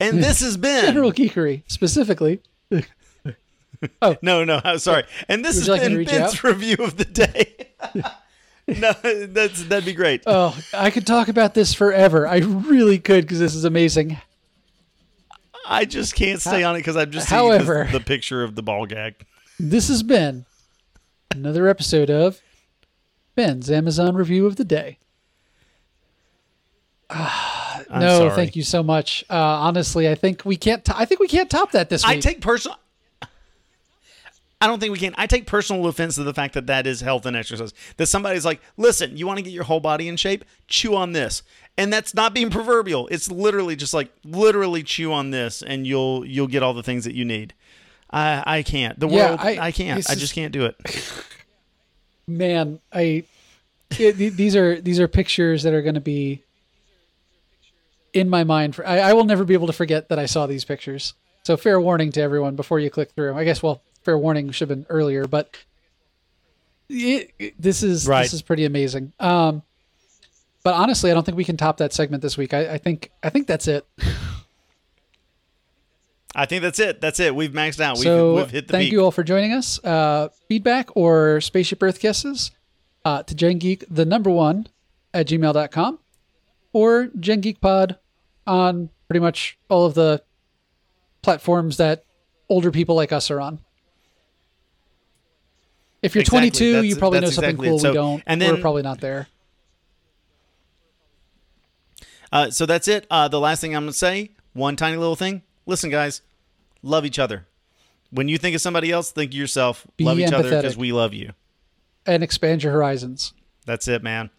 [0.00, 2.40] and this has been General geekery, specifically.
[4.00, 4.62] oh no, no.
[4.64, 5.04] I'm sorry.
[5.28, 6.42] And this Would has you like been Ben's out?
[6.44, 7.68] review of the day.
[8.78, 10.22] no, that's that'd be great.
[10.26, 12.26] Oh, I could talk about this forever.
[12.26, 14.18] I really could because this is amazing.
[15.68, 18.86] I just can't stay on it because I'm just However- the picture of the ball
[18.86, 19.14] gag.
[19.58, 20.46] This has been
[21.30, 22.40] another episode of
[23.34, 24.98] Ben's Amazon review of the day.
[27.10, 28.30] I'm no, sorry.
[28.34, 29.24] thank you so much.
[29.30, 30.84] Uh, honestly, I think we can't.
[30.86, 32.16] To- I think we can't top that this week.
[32.16, 32.78] I take personal.
[34.60, 35.14] I don't think we can.
[35.18, 37.74] I take personal offense to the fact that that is health and exercise.
[37.98, 40.44] That somebody's like, listen, you want to get your whole body in shape?
[40.66, 41.42] Chew on this,
[41.76, 43.06] and that's not being proverbial.
[43.08, 47.04] It's literally just like literally chew on this, and you'll you'll get all the things
[47.04, 47.52] that you need.
[48.10, 48.98] I I can't.
[48.98, 49.40] The Yeah, world.
[49.42, 50.08] I- I, can't.
[50.08, 50.76] I is- just can't do it.
[52.26, 53.24] Man, I
[53.98, 56.42] it, these are these are pictures that are going to be
[58.12, 58.74] in my mind.
[58.74, 61.14] For I, I will never be able to forget that I saw these pictures.
[61.44, 63.34] So fair warning to everyone before you click through.
[63.36, 65.54] I guess well, fair warning should have been earlier, but
[66.88, 68.22] it, it- this is Right.
[68.22, 69.12] this is pretty amazing.
[69.20, 69.62] Um,
[70.64, 72.54] but honestly, I don't think we can top that segment this week.
[72.54, 73.84] I, I think I think that's it.
[76.34, 77.00] I think that's it.
[77.00, 77.34] That's it.
[77.34, 77.96] We've maxed out.
[77.96, 78.92] We've, so we've hit the thank peak.
[78.92, 79.82] you all for joining us.
[79.84, 82.50] Uh, feedback or spaceship Earth guesses
[83.04, 84.66] uh, to Gen Geek, the number one
[85.14, 85.98] at gmail.com
[86.72, 87.98] or Gen Geek Pod
[88.46, 90.22] on pretty much all of the
[91.22, 92.04] platforms that
[92.50, 93.60] older people like us are on.
[96.02, 96.50] If you're Exactly.
[96.50, 98.22] 22, you probably know something exactly cool So- we don't.
[98.26, 99.28] and We're probably not there.
[102.32, 103.06] Uh, so that's it.
[103.10, 105.42] Uh, the last thing I'm going to say, one tiny little thing.
[105.64, 106.22] Listen, guys,
[106.82, 107.46] love each other.
[108.10, 109.86] When you think of somebody else, think of yourself.
[109.96, 111.32] Be love each other because we love you.
[112.04, 113.32] And expand your horizons.
[113.64, 114.30] That's it, man.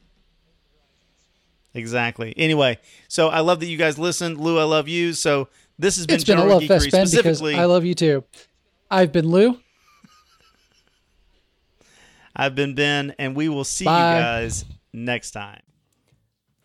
[1.74, 2.34] Exactly.
[2.38, 4.39] Anyway, so I love that you guys listened.
[4.39, 5.14] Lou, I love you.
[5.14, 7.55] So this has been It's been a love fest, Geekery Ben, because specifically.
[7.55, 8.24] I love you too.
[8.89, 9.60] I've been Lou.
[12.38, 14.15] I've been Ben, and we will see Bye.
[14.17, 15.61] you guys next time.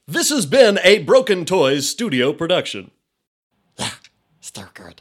[0.07, 2.91] This has been a Broken Toys studio production.
[3.79, 3.93] Yeah,
[4.41, 5.01] still good.